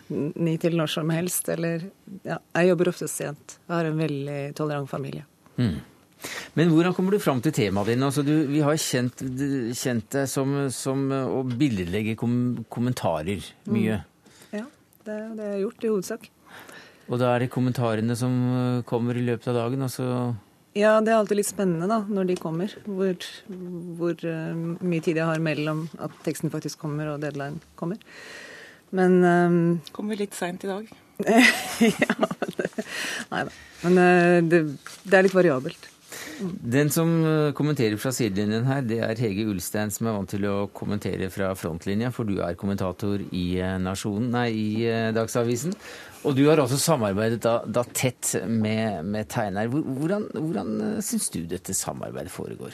[0.09, 1.49] Ni til når som helst.
[1.53, 1.83] Eller
[2.25, 3.57] ja, jeg jobber ofte sent.
[3.65, 5.25] Jeg har en veldig tolerant familie.
[5.59, 5.77] Mm.
[6.57, 8.01] Men hvordan kommer du fram til temaet ditt?
[8.01, 9.21] Altså, vi har kjent,
[9.77, 12.37] kjent deg som, som, å billedlegge kom,
[12.71, 13.99] kommentarer mye.
[13.99, 14.55] Mm.
[14.61, 14.65] Ja,
[15.05, 16.31] det det jeg gjort i hovedsak.
[17.05, 18.33] Og da er det kommentarene som
[18.89, 19.85] kommer i løpet av dagen?
[19.85, 20.09] altså...
[20.75, 22.73] Ja, det er alltid litt spennende da, når de kommer.
[22.83, 23.15] Hvor,
[23.95, 28.01] hvor uh, mye tid jeg har mellom at teksten faktisk kommer og deadline kommer.
[28.95, 29.59] Men um,
[29.95, 30.89] Kommer litt seint i dag.
[32.03, 32.15] ja,
[32.59, 32.67] det,
[33.31, 33.53] nei da.
[33.85, 34.59] Men uh, det,
[35.05, 35.87] det, er litt variabelt.
[36.43, 37.13] Den som
[37.55, 41.53] kommenterer fra sidelinjen her, det er Hege Ulstein, som er vant til å kommentere fra
[41.55, 43.45] frontlinja, for du er kommentator i
[43.79, 45.71] Nasjonen, nei, i Dagsavisen.
[46.25, 49.69] Og du har også samarbeidet da, da tett med, med tegner.
[49.69, 52.73] Hvordan, hvordan eh, syns du dette samarbeidet foregår?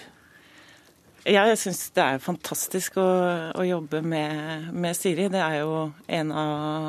[1.28, 3.10] Jeg syns det er fantastisk å,
[3.54, 5.28] å jobbe med, med, Siri.
[5.30, 6.88] Det er jo en av,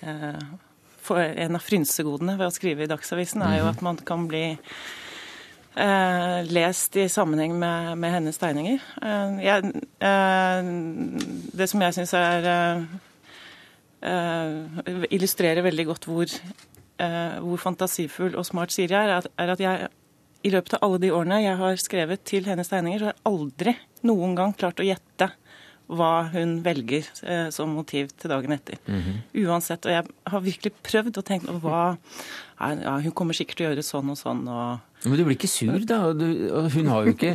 [0.00, 0.46] eh,
[1.10, 3.74] en av frynsegodene ved å skrive i Dagsavisen, er jo mhm.
[3.74, 8.80] at man kan bli eh, lest i sammenheng med, med hennes tegninger.
[9.02, 10.72] Eh, jeg, eh,
[11.58, 12.98] det som jeg syns er uh,
[13.98, 16.34] illustrerer veldig godt hvor,
[17.02, 19.88] uh, hvor, fantasifull og smart Siri er, er at, jeg
[20.46, 23.26] i løpet av alle de årene jeg har skrevet til hennes tegninger, så har jeg
[23.32, 23.74] aldri
[24.06, 25.32] noen gang klart å gjette
[25.88, 28.76] hva hun velger eh, som motiv til dagen etter.
[28.86, 29.46] Mm -hmm.
[29.46, 29.86] Uansett.
[29.86, 31.96] Og jeg har virkelig prøvd å tenke hva
[32.60, 34.48] ja, Hun kommer sikkert til å gjøre sånn og sånn.
[34.48, 34.78] og
[35.08, 36.00] men du blir ikke sur, da?
[36.16, 36.26] Du,
[36.74, 37.34] hun har jo ikke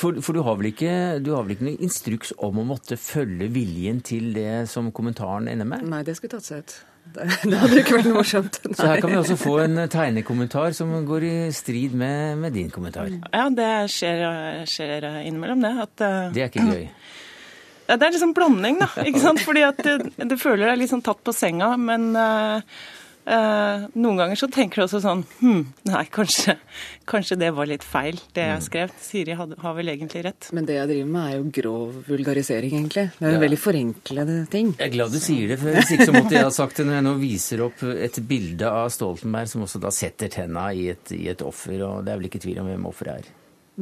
[0.00, 0.94] For, for du, har vel ikke,
[1.24, 5.48] du har vel ikke noen instruks om å måtte følge viljen til det som kommentaren
[5.50, 5.86] ender med?
[5.90, 6.76] Nei, det skulle tatt seg ut.
[7.14, 8.56] Det, det hadde ikke vært morsomt.
[8.64, 8.76] morsomt.
[8.78, 12.72] Så her kan vi også få en tegnekommentar som går i strid med, med din
[12.72, 13.12] kommentar.
[13.28, 15.74] Ja, det skjer, skjer innimellom, det.
[15.84, 15.94] At,
[16.34, 16.88] det er ikke gøy?
[17.84, 18.86] Ja, det er liksom blanding, da.
[19.04, 19.42] ikke sant?
[19.46, 22.64] Fordi at du, du føler deg litt sånn tatt på senga, men uh,
[23.28, 26.56] uh, noen ganger så tenker du også sånn Hm, nei, kanskje,
[27.10, 28.64] kanskje, det var litt feil, det jeg mm.
[28.66, 28.94] skrev.
[29.02, 30.50] Siri had, har vel egentlig rett.
[30.56, 33.06] Men det jeg driver med, er jo grov vulgarisering, egentlig.
[33.18, 33.44] Det er jo ja.
[33.44, 34.74] veldig forenklede ting.
[34.78, 36.88] Jeg er glad du sier det, for hvis ikke så måtte jeg ha sagt det
[36.88, 40.88] når jeg nå viser opp et bilde av Stoltenberg som også da setter tenna i
[40.94, 43.34] et, i et offer, og det er vel ikke tvil om hvem offeret er?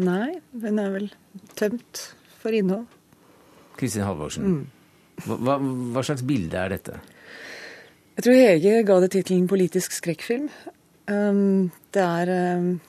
[0.03, 1.11] Nei, den er vel
[1.59, 2.07] tømt
[2.41, 2.87] for innhold.
[3.79, 5.27] Kristin Halvorsen, mm.
[5.29, 6.99] hva, hva, slags bilde er dette?
[8.13, 10.51] Jeg tror Hege ga det tittelen 'politisk skrekkfilm'.
[11.09, 12.81] Um, det er um,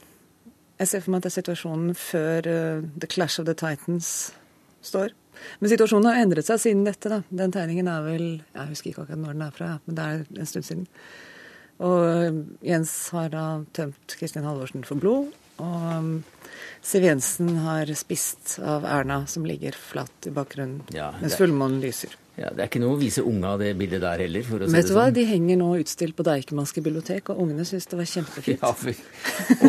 [0.80, 4.34] Jeg ser for meg at det er situasjonen før uh, 'The Clash of the Titans'
[4.82, 5.14] står.
[5.60, 7.10] Men situasjonen har endret seg siden dette.
[7.10, 7.22] da.
[7.30, 10.26] Den tegningen er vel Jeg husker ikke akkurat når den er fra, men det er
[10.40, 10.88] en stund siden.
[11.80, 15.32] Og uh, Jens har da tømt Kristin Halvorsen for blod.
[15.58, 16.24] Og um,
[16.82, 22.18] Siv Jensen har spist av Erna, som ligger flatt i bakgrunnen ja, mens fullmånen lyser.
[22.34, 24.46] Ja, Det er ikke noe å vise unga det bildet der heller.
[24.48, 25.18] for å si Vet du hva, sånn.
[25.20, 28.64] De henger nå utstilt på Deichmanske bibliotek, og ungene syns det var kjempefint.
[28.64, 28.74] Ja,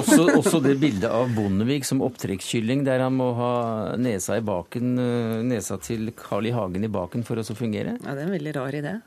[0.00, 3.54] også, også, det bildet av Bondevik som opptrekkskylling, der han må ha
[4.00, 6.54] nesa, i baken, eh, nesa til Carl I.
[6.54, 7.98] Hagen i baken for å fungere.
[8.00, 9.00] Ja, Det er en veldig rar idé.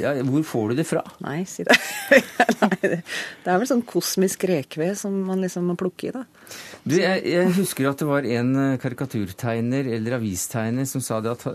[0.00, 1.02] Ja, hvor får du det fra?
[1.20, 1.76] Nei, si det.
[2.62, 3.00] Nei, det.
[3.44, 6.24] er vel sånn kosmisk rekved som man liksom må plukke i, da.
[6.82, 11.36] Du, jeg, jeg, husker at det var en eh, karikaturtegner eller avistegner som sa det
[11.36, 11.46] at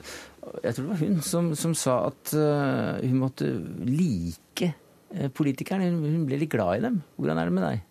[0.64, 3.50] Jeg tror det var hun som, som sa at uh, hun måtte
[3.84, 4.72] like
[5.14, 5.90] uh, politikerne.
[5.92, 7.02] Hun, hun, ble litt glad i dem.
[7.18, 7.86] Hvordan er det med deg?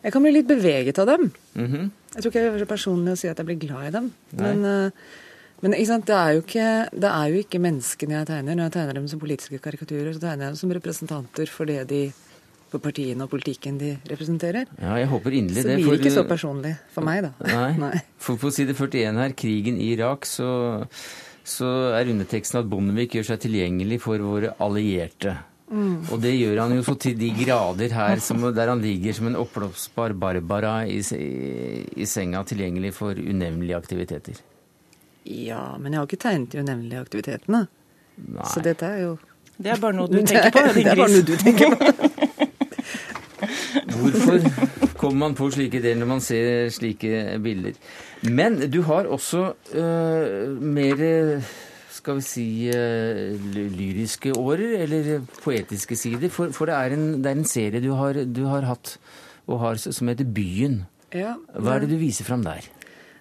[0.00, 1.32] Jeg kan bli litt beveget av dem.
[1.54, 1.90] Mm -hmm.
[2.14, 4.12] Jeg tror ikke jeg er personlig å si at jeg blir glad i dem.
[4.32, 4.54] Nei.
[4.54, 4.90] Men uh,
[5.60, 8.56] men det er, ikke, det, er jo ikke, menneskene jeg tegner.
[8.56, 11.88] Når jeg tegner dem som politiske karikaturer, så tegner jeg dem som representanter for det
[11.90, 12.12] de
[12.70, 14.70] for partiene og politikken de representerer.
[14.78, 15.74] Ja, jeg håper inderlig det.
[15.74, 17.32] Så blir det ikke så personlig for meg, da.
[17.50, 17.70] Nei.
[17.84, 17.94] Nei.
[18.22, 20.50] For på side 41 her, krigen i Irak, så,
[21.42, 25.36] så er underteksten at Bondevik gjør seg tilgjengelig for våre allierte.
[25.70, 26.10] Mm.
[26.10, 29.30] Og det gjør han jo så til de grader her, som, der han ligger som
[29.30, 31.28] en oppblåsbar Barbara i, i,
[32.02, 34.40] i senga, tilgjengelig for unevnelige aktiviteter.
[35.30, 37.66] Ja, men jeg har ikke tegnet de unevnelige aktivitetene.
[38.20, 38.48] Nei.
[38.50, 39.18] Så dette er jo
[39.60, 40.84] Det er bare noe du tenker på, din gris.
[40.84, 42.46] Det er bare noe du tenker på.
[44.00, 44.44] Hvorfor
[45.00, 47.76] kommer man på slike ideer når man ser slike bilder?
[48.26, 51.04] Men du har også uh, mer
[52.00, 52.46] skal vi si,
[53.52, 56.30] lyriske årer, eller poetiske sider?
[56.32, 58.94] For, for det, er en, det, er en, serie du har, du har hatt
[59.50, 60.84] og har, som heter Byen.
[61.12, 62.70] Ja, Hva er det du viser fram der?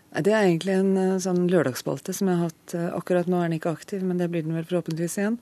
[0.10, 3.74] Det er egentlig en sånn lørdagsspalte som jeg har hatt Akkurat nå er den ikke
[3.76, 5.38] aktiv, men det blir den vel forhåpentligvis igjen.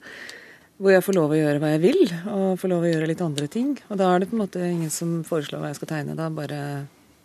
[0.78, 3.22] Hvor jeg får lov å gjøre hva jeg vil, og får lov å gjøre litt
[3.24, 3.72] andre ting.
[3.90, 6.14] Og da er det på en måte ingen som foreslår hva jeg skal tegne.
[6.18, 6.60] Da bare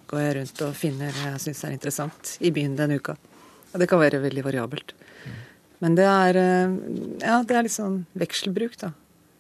[0.09, 3.13] går jeg rundt og finner det jeg syns er interessant i byen den uka.
[3.73, 4.95] Og det kan være veldig variabelt.
[5.83, 6.75] Men det er, eh,
[7.21, 8.93] ja, det er litt sånn vekselbruk, da.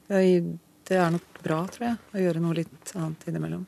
[0.09, 3.63] Det er nok bra, tror jeg, å gjøre noe litt annet innimellom.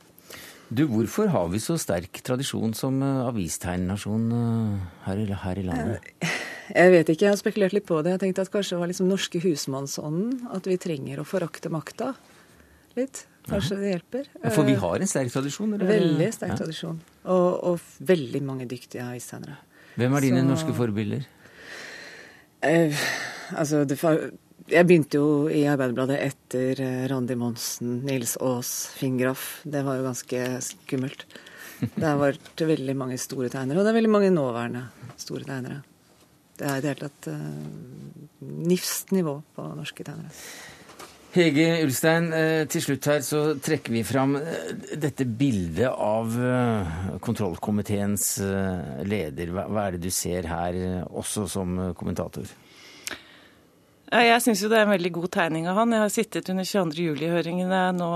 [0.68, 6.10] Du, Hvorfor har vi så sterk tradisjon som eh, avisteinnasjon eh, her, her, i landet?
[6.74, 8.16] Jeg vet ikke, jeg har spekulert litt på det.
[8.16, 10.48] Jeg tenkte at kanskje det var liksom norske husmannsånden.
[10.56, 12.14] At vi trenger å forakte makta
[12.98, 13.26] litt.
[13.46, 14.30] Kanskje det hjelper.
[14.42, 15.76] Ja, for vi har en sterk tradisjon?
[15.76, 15.90] Eller?
[15.90, 16.60] Veldig sterk ja.
[16.64, 16.98] tradisjon.
[17.30, 19.60] Og, og, veldig mange dyktige isteinere.
[20.00, 21.28] Hvem er dine Så, norske forbilder?
[22.66, 23.06] Eh,
[23.54, 24.00] altså, det,
[24.66, 29.60] jeg begynte jo i Arbeiderbladet etter eh, Randi Monsen, Nils Aas, Fingraff.
[29.62, 31.28] Det var jo ganske skummelt.
[32.00, 34.86] Det har vært veldig mange store tegnere, og det er veldig mange nåværende
[35.20, 35.82] store tegnere.
[36.56, 40.32] Det er i det hele tatt uh, nifst nivå på norske tegnere.
[41.36, 44.38] Hege Ulstein, eh, til slutt her så trekker vi fram
[44.96, 46.32] dette bildet av
[47.20, 48.30] kontrollkomiteens
[49.04, 49.52] leder.
[49.52, 50.78] Hva er det du ser her,
[51.12, 52.48] også som kommentator?
[54.16, 55.92] Jeg syns jo det er en veldig god tegning av han.
[55.92, 57.04] Jeg har sittet under 22.
[57.04, 58.10] juli-høringene nå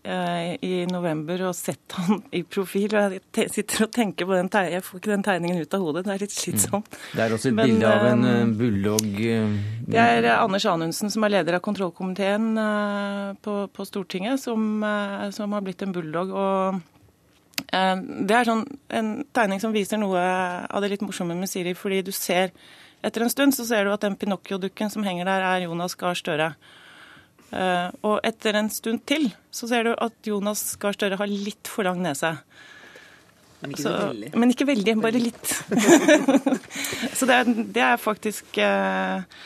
[0.00, 2.94] eh, i november og sett han i profil.
[2.96, 4.78] og Jeg sitter og tenker på den tegningen.
[4.78, 6.04] Jeg får ikke den tegningen ut av hodet.
[6.06, 6.88] Det er litt slitsomt.
[6.88, 7.02] Mm.
[7.10, 9.10] Det er også et Men, bilde av en uh, bulldog.
[9.18, 9.58] Uh,
[9.90, 14.80] det er Anders Anundsen som er leder av kontrollkomiteen uh, på, på, Stortinget, som,
[15.36, 16.32] som, har blitt en bulldog.
[16.32, 16.82] og
[17.66, 18.62] det er sånn,
[18.94, 22.52] en tegning som viser noe av det litt morsomme med Siri, fordi du ser
[23.06, 26.18] etter en stund så ser du at den Pinocchio-dukken som henger der, er Jonas Gahr
[26.18, 26.52] Støre.
[27.46, 31.70] Uh, og etter en stund til så ser du at Jonas Gahr Støre har litt
[31.70, 32.34] for lang nese.
[33.60, 33.92] Men ikke, så,
[34.36, 35.52] men ikke veldig, bare litt.
[37.16, 39.38] så det er, det er faktisk eh,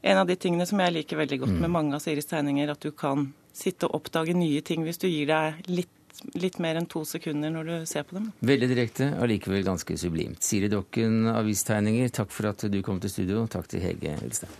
[0.00, 1.74] en av de tingene som jeg liker veldig godt med mm.
[1.74, 2.72] mange av Siris tegninger.
[2.72, 5.92] At du kan sitte og oppdage nye ting hvis du gir deg litt
[6.40, 8.30] litt mer enn to sekunder når du ser på dem.
[8.46, 10.42] Veldig direkte, allikevel ganske sublimt.
[10.44, 13.46] Siri Dokken, Avistegninger, takk for at du kom til studio.
[13.50, 14.52] Takk til Hege Elstad.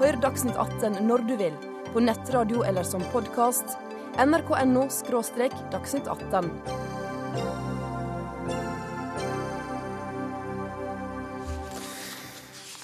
[0.00, 1.54] Hør Dagsnytt 18 når du vil,
[1.92, 3.78] på nettradio eller som podkast.
[4.16, 4.88] nrk.no–
[5.72, 7.65] dagsnytt 18.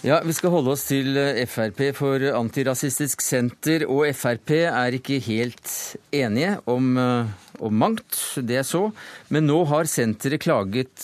[0.03, 5.21] Ja, Vi skal holde oss til eh, Frp, for Antirasistisk Senter og Frp er ikke
[5.23, 5.63] helt
[6.11, 7.29] enige om, eh,
[7.63, 8.89] om mangt, det er så.
[9.31, 10.43] Men nå har senteret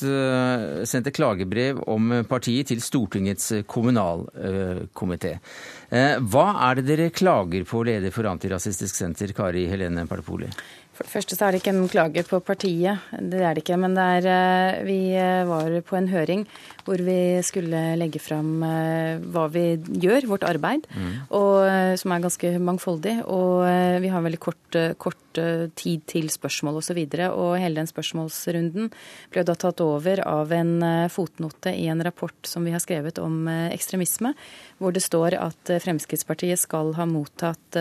[0.02, 5.36] eh, sendt et klagebrev om partiet til Stortingets kommunalkomité.
[5.88, 10.50] Hva er det dere klager på, leder for Antirasistisk Senter, Kari Helene Parpoli?
[10.98, 13.78] For det første så er det ikke en klage på partiet, det er det ikke.
[13.78, 15.14] Men det er, vi
[15.46, 16.42] var på en høring
[16.88, 21.14] hvor vi skulle legge fram eh, hva vi gjør, vårt arbeid, mm.
[21.36, 23.18] og, som er ganske mangfoldig.
[23.28, 23.66] Og
[24.02, 25.40] vi har veldig kort, kort
[25.78, 26.98] tid til spørsmål osv.
[26.98, 28.88] Og, så og hele den spørsmålsrunden
[29.32, 30.72] ble da tatt over av en
[31.12, 34.32] fotnote i en rapport som vi har skrevet om ekstremisme,
[34.80, 37.78] hvor det står at Fremskrittspartiet skal ha mottatt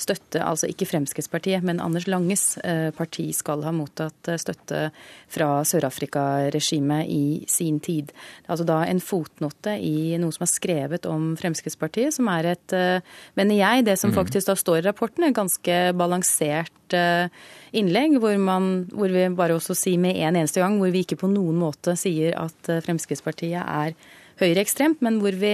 [0.00, 4.82] støtte, altså ikke Fremskrittspartiet, men Anders Langes eh, parti skal ha mottatt eh, støtte
[5.30, 8.12] fra Sør-Afrika-regimet i sin tid.
[8.44, 12.76] Er altså da en fotnote i noe som er skrevet om Fremskrittspartiet, som er et,
[12.76, 13.04] eh,
[13.38, 14.16] mener jeg, det som mm.
[14.18, 19.76] faktisk da står i rapporten, et ganske balansert innlegg, hvor, man, hvor vi bare også
[19.78, 23.94] sier med en eneste gang, hvor vi ikke på noen måte sier at Fremskrittspartiet er
[24.42, 25.52] høyreekstremt, men hvor vi,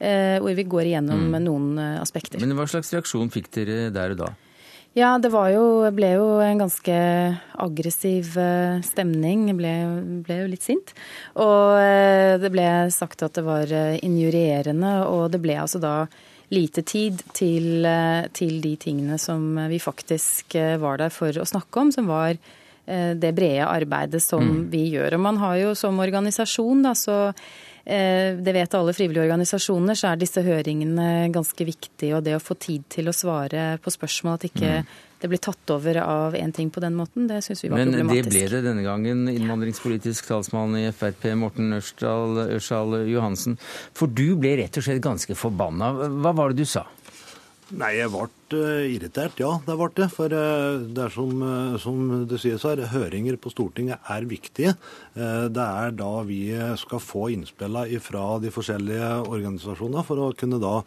[0.00, 1.38] hvor vi går igjennom mm.
[1.44, 2.40] noen aspekter.
[2.40, 4.32] Men hva slags reaksjon fikk dere der og da?
[4.98, 6.94] Ja, det jo, ble jo en ganske
[7.62, 9.46] aggressiv eh, stemning.
[9.50, 9.74] Jeg ble,
[10.26, 10.90] ble, jo litt sint.
[11.38, 15.94] Og eh, det ble sagt at det var eh, injurierende, og det ble altså da
[16.50, 17.84] lite tid til,
[18.32, 22.38] til de tingene som vi faktisk var der for å snakke om, som var
[22.88, 24.62] det brede arbeidet som mm.
[24.72, 25.18] vi gjør.
[25.18, 27.18] Og man har jo som organisasjon, da, så
[27.88, 32.18] det vet alle frivillige organisasjoner, så er disse høringene ganske viktige.
[32.18, 34.90] Og det å få tid til å svare på spørsmål, at ikke mm.
[35.22, 37.94] det blir tatt over av én ting på den måten, det syns vi var Men
[37.94, 38.28] problematisk.
[38.28, 43.56] Men det ble det denne gangen, innvandringspolitisk talsmann i Frp, Morten Ørsal, Ørsal Johansen.
[43.96, 45.94] For du ble rett og slett ganske forbanna.
[46.20, 46.84] Hva var det du sa?
[47.68, 49.50] Nei, jeg ble irritert, ja.
[49.66, 50.06] det ble det.
[50.14, 51.42] For det er som,
[51.82, 51.98] som
[52.30, 54.72] det sies her, høringer på Stortinget er viktige.
[55.12, 56.40] Det er da vi
[56.80, 60.78] skal få innspillene fra de forskjellige organisasjonene for å kunne da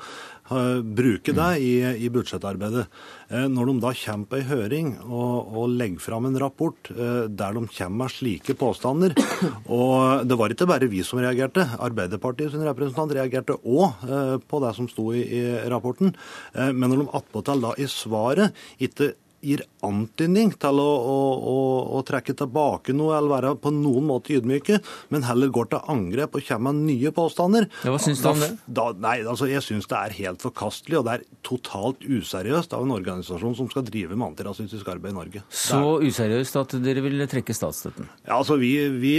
[0.84, 1.74] bruke det i,
[2.06, 2.88] i budsjettarbeidet.
[3.32, 7.30] Eh, når de da kommer på ei høring og, og legger fram en rapport eh,
[7.32, 9.16] der de kommer med slike påstander
[9.78, 11.64] Og det var ikke bare vi som reagerte.
[11.80, 15.41] Arbeiderpartiet sin representant reagerte òg eh, på det som sto i, i
[15.72, 16.12] rapporten.
[16.54, 21.18] Men når de attpåtil da i svaret ikke gir antydning til å, å,
[21.52, 21.58] å,
[21.98, 24.80] å, trekke tilbake noe eller være på noen måte ydmyke,
[25.14, 27.68] men heller går til angrep og kommer med nye påstander.
[27.86, 28.52] Ja, hva syns du om det?
[28.68, 32.86] Da, nei, altså, Jeg syns det er helt forkastelig, og det er totalt useriøst av
[32.86, 35.44] en organisasjon som skal drive med antirasistisk arbeid i Norge.
[35.50, 38.10] Så useriøst at dere vil trekke statsstøtten?
[38.28, 39.16] Ja, altså vi, vi,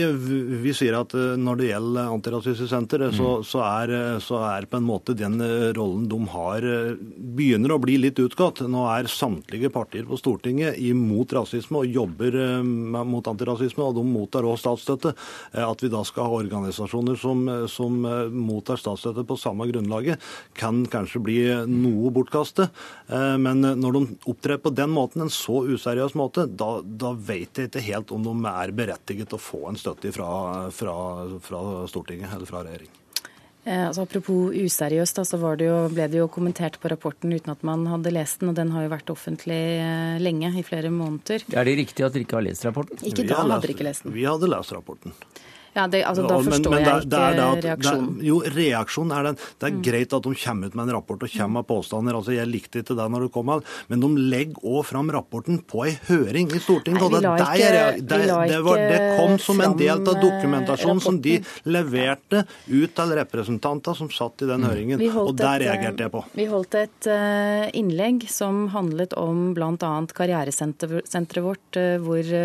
[0.63, 3.17] vi sier at eh, når det gjelder Antirasistisk Senter, mm.
[3.19, 6.95] så, så, er, så, er, på en måte den eh, rollen de har, eh,
[7.37, 8.63] begynner å bli litt utgått.
[8.71, 14.05] Nå er samtlige partier på Stortinget imot rasisme og jobber eh, mot antirasisme, og de
[14.07, 15.15] mottar også statsstøtte.
[15.53, 20.23] Eh, at vi da skal ha organisasjoner som, som eh, mottar statsstøtte på samme grunnlaget,
[20.59, 21.39] kan kanskje bli
[21.69, 22.73] noe bortkastet.
[23.13, 27.71] Men når de opptrer på den måten, en så useriøs måte, da, da vet jeg
[27.71, 30.33] ikke helt om de er berettiget til å få en støtte fra,
[30.75, 30.97] fra,
[31.45, 33.02] fra Stortinget eller fra regjering.
[33.65, 37.63] Eh, altså, apropos useriøst, så det jo, ble det jo kommentert på rapporten uten at
[37.63, 41.47] man hadde lest den, og den har jo vært offentlig eh, lenge, i flere måneder.
[41.55, 42.99] Er det riktig at dere ikke har lest rapporten?
[43.07, 44.17] Ikke da hadde dere ikke lest den.
[44.17, 45.15] Vi hadde lest rapporten.
[45.73, 48.09] Ja, det, altså, Da forstår men, men jeg ikke reaksjonen.
[48.27, 49.39] jo, reaksjonen er den.
[49.57, 49.79] Det er mm.
[49.87, 52.19] greit at de kommer ut med en rapport og kommer med påstander.
[52.19, 55.63] altså Jeg likte ikke det når det kom av, men de legger òg fram rapporten
[55.65, 57.17] på ei høring i Stortinget.
[57.17, 58.21] Nei, det, ikke, det,
[58.53, 63.97] det, var, det, kom som en del av dokumentasjonen som de leverte ut til representanter
[63.97, 64.69] som satt i den mm.
[64.69, 65.09] høringen.
[65.25, 66.25] Og der reagerte jeg på.
[66.37, 69.95] Vi holdt et uh, innlegg som handlet om bl.a.
[70.13, 72.37] karrieresenteret vårt, hvor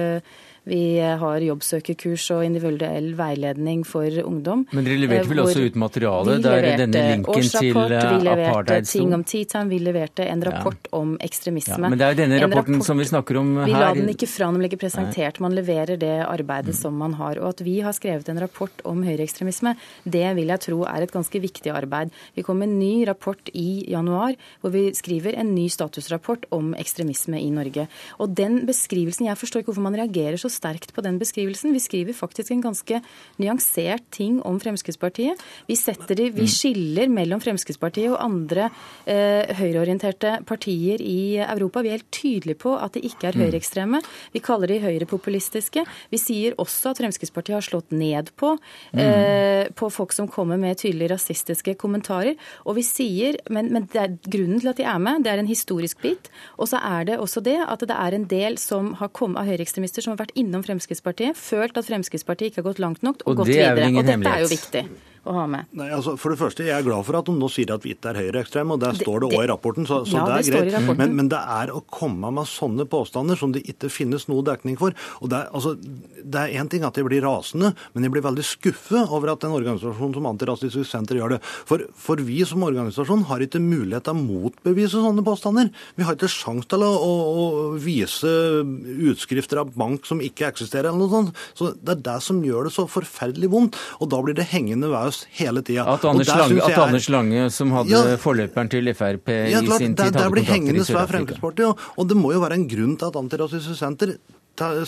[0.68, 4.66] vi har jobbsøkerkurs og individuell veiledning for ungdom.
[4.76, 9.14] Men dere leverte vel også ut materiale der denne linken til apartheid Vi leverte ting
[9.16, 10.94] om tea vi leverte en rapport ja.
[11.00, 11.78] om ekstremisme.
[11.78, 13.70] Ja, men det er jo denne rapporten rapport, som vi snakker om her.
[13.70, 15.40] Vi la den ikke fra, den ble ikke presentert.
[15.44, 16.80] Man leverer det arbeidet mm.
[16.80, 17.40] som man har.
[17.42, 21.14] Og at vi har skrevet en rapport om høyreekstremisme, det vil jeg tro er et
[21.14, 22.14] ganske viktig arbeid.
[22.36, 26.74] Vi kom med en ny rapport i januar hvor vi skriver en ny statusrapport om
[26.78, 27.88] ekstremisme i Norge.
[28.20, 31.76] Og den beskrivelsen, Jeg forstår ikke hvorfor man reagerer så sterkt på den beskrivelsen.
[31.76, 33.02] Vi skriver faktisk en ganske
[33.42, 35.42] nyansert ting om Fremskrittspartiet.
[35.70, 36.52] Vi, setter, vi mm.
[36.52, 38.70] skiller mellom Fremskrittspartiet og andre
[39.06, 41.84] eh, høyreorienterte partier i Europa.
[41.86, 43.46] Vi er helt tydelige på at de ikke er mm.
[43.46, 44.02] høyreekstreme.
[44.34, 45.86] Vi kaller de høyrepopulistiske.
[46.14, 48.56] Vi sier også at Fremskrittspartiet har slått ned på,
[48.94, 49.04] mm.
[49.04, 52.36] eh, på folk som kommer med tydelig rasistiske kommentarer.
[52.66, 55.44] Og vi sier, men, men det er grunnen til at de er med, det er
[55.44, 56.32] en historisk bit.
[56.58, 59.50] Og så er det også det at det er en del som har kommet av
[59.52, 63.22] høyreekstremister som har vært inne innom Fremskrittspartiet, følt at Fremskrittspartiet ikke har gått langt nok,
[63.26, 63.92] og, og gått videre.
[63.92, 64.88] Og dette er jo viktig
[65.28, 65.68] å ha med.
[65.78, 67.94] Nei, altså, for det første, Jeg er glad for at de nå sier at vi
[67.96, 69.88] ikke er høyreekstreme, og der det, står det òg i rapporten.
[69.90, 70.98] så, så ja, det er det greit.
[71.00, 74.78] Men, men, det er å komme med sånne påstander som det ikke finnes noe dekning
[74.80, 74.96] for.
[75.22, 78.26] og Det er altså, det er én ting at jeg blir rasende, men jeg blir
[78.26, 81.42] veldig skuffet over at en organisasjon som Antirasistisk Senter gjør det.
[81.70, 85.72] For, for, vi som organisasjon har ikke mulighet til å motbevise sånne påstander.
[85.98, 87.14] Vi har ikke sjanse til å, å,
[87.44, 87.46] å,
[87.82, 88.32] vise
[89.08, 91.44] utskrifter av bank som ikke eksisterer, eller noe sånt.
[91.58, 93.80] Så Det er det som gjør det så forferdelig vondt.
[94.02, 95.86] Og da blir det hengende ved oss hele tida.
[95.90, 99.98] At, Anders Lange, at Anders Lange, som hadde ja, forløperen til Frp ja, i sin
[99.98, 101.40] tid, hadde kontakter i Sør-Afrika.
[101.42, 104.18] Og, og det må jo være en grunn til at Antirasistisk Senter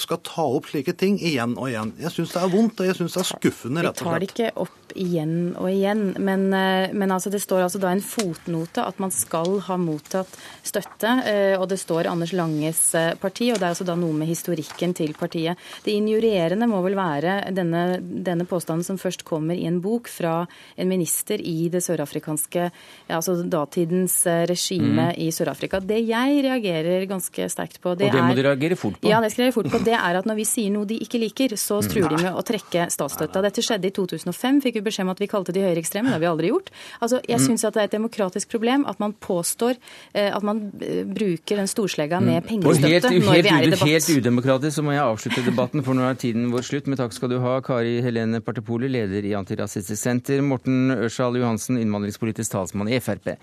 [0.02, 1.94] skal ta opp slike ting igjen og igjen.
[2.02, 4.06] Jeg syns det er vondt, og jeg syns det er skuffende, rett og slett.
[4.06, 7.82] Vi tar det ikke opp igjen og igjen, men, eh, men altså det står altså
[7.82, 10.32] da en fotnote at man skal ha mottatt
[10.66, 14.16] støtte, eh, og det står Anders Langes eh, parti, og det er altså da noe
[14.16, 15.60] med historikken til partiet.
[15.86, 20.44] Det injurierende må vel være denne, denne påstanden som først kommer i en bok fra
[20.76, 22.70] en minister i det sørafrikanske,
[23.10, 25.18] altså datidens regime mm.
[25.22, 25.82] i Sør-Afrika.
[25.84, 29.00] Det jeg reagerer ganske sterkt på, det, er og det må er, du reagere fort
[29.00, 29.10] på?
[29.10, 31.22] Ja, det skal jeg fort på, det er at når vi sier noe de ikke
[31.22, 31.89] liker, så mm.
[31.91, 33.43] truer de med å trekke statsstøtta.
[33.45, 34.62] Dette skjedde i 2005.
[34.66, 36.10] Fikk vi beskjed om at vi kalte de høyreekstreme.
[36.10, 36.72] Det har vi aldri gjort.
[36.99, 39.78] Altså, jeg syns at det er et demokratisk problem at man påstår
[40.14, 42.47] eh, at man eh, bruker den storslegga med mm.
[42.49, 43.86] pengestøtte helt, når vi er i debatt.
[43.89, 46.89] Helt udemokratisk så må jeg avslutte debatten, for nå er tiden vår slutt.
[46.89, 51.80] Men takk skal du ha, Kari Helene Partipoli, leder i Antirasistisk Senter, Morten Ørsal Johansen,
[51.82, 53.36] innvandringspolitisk talsmann i Frp.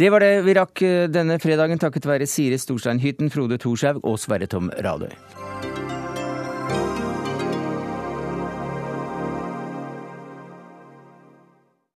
[0.00, 4.02] Det var det vi rakk eh, denne fredagen takket være Siri Storstein Hytten, Frode Thorshaug
[4.04, 5.12] og Sverre Tom Radøy.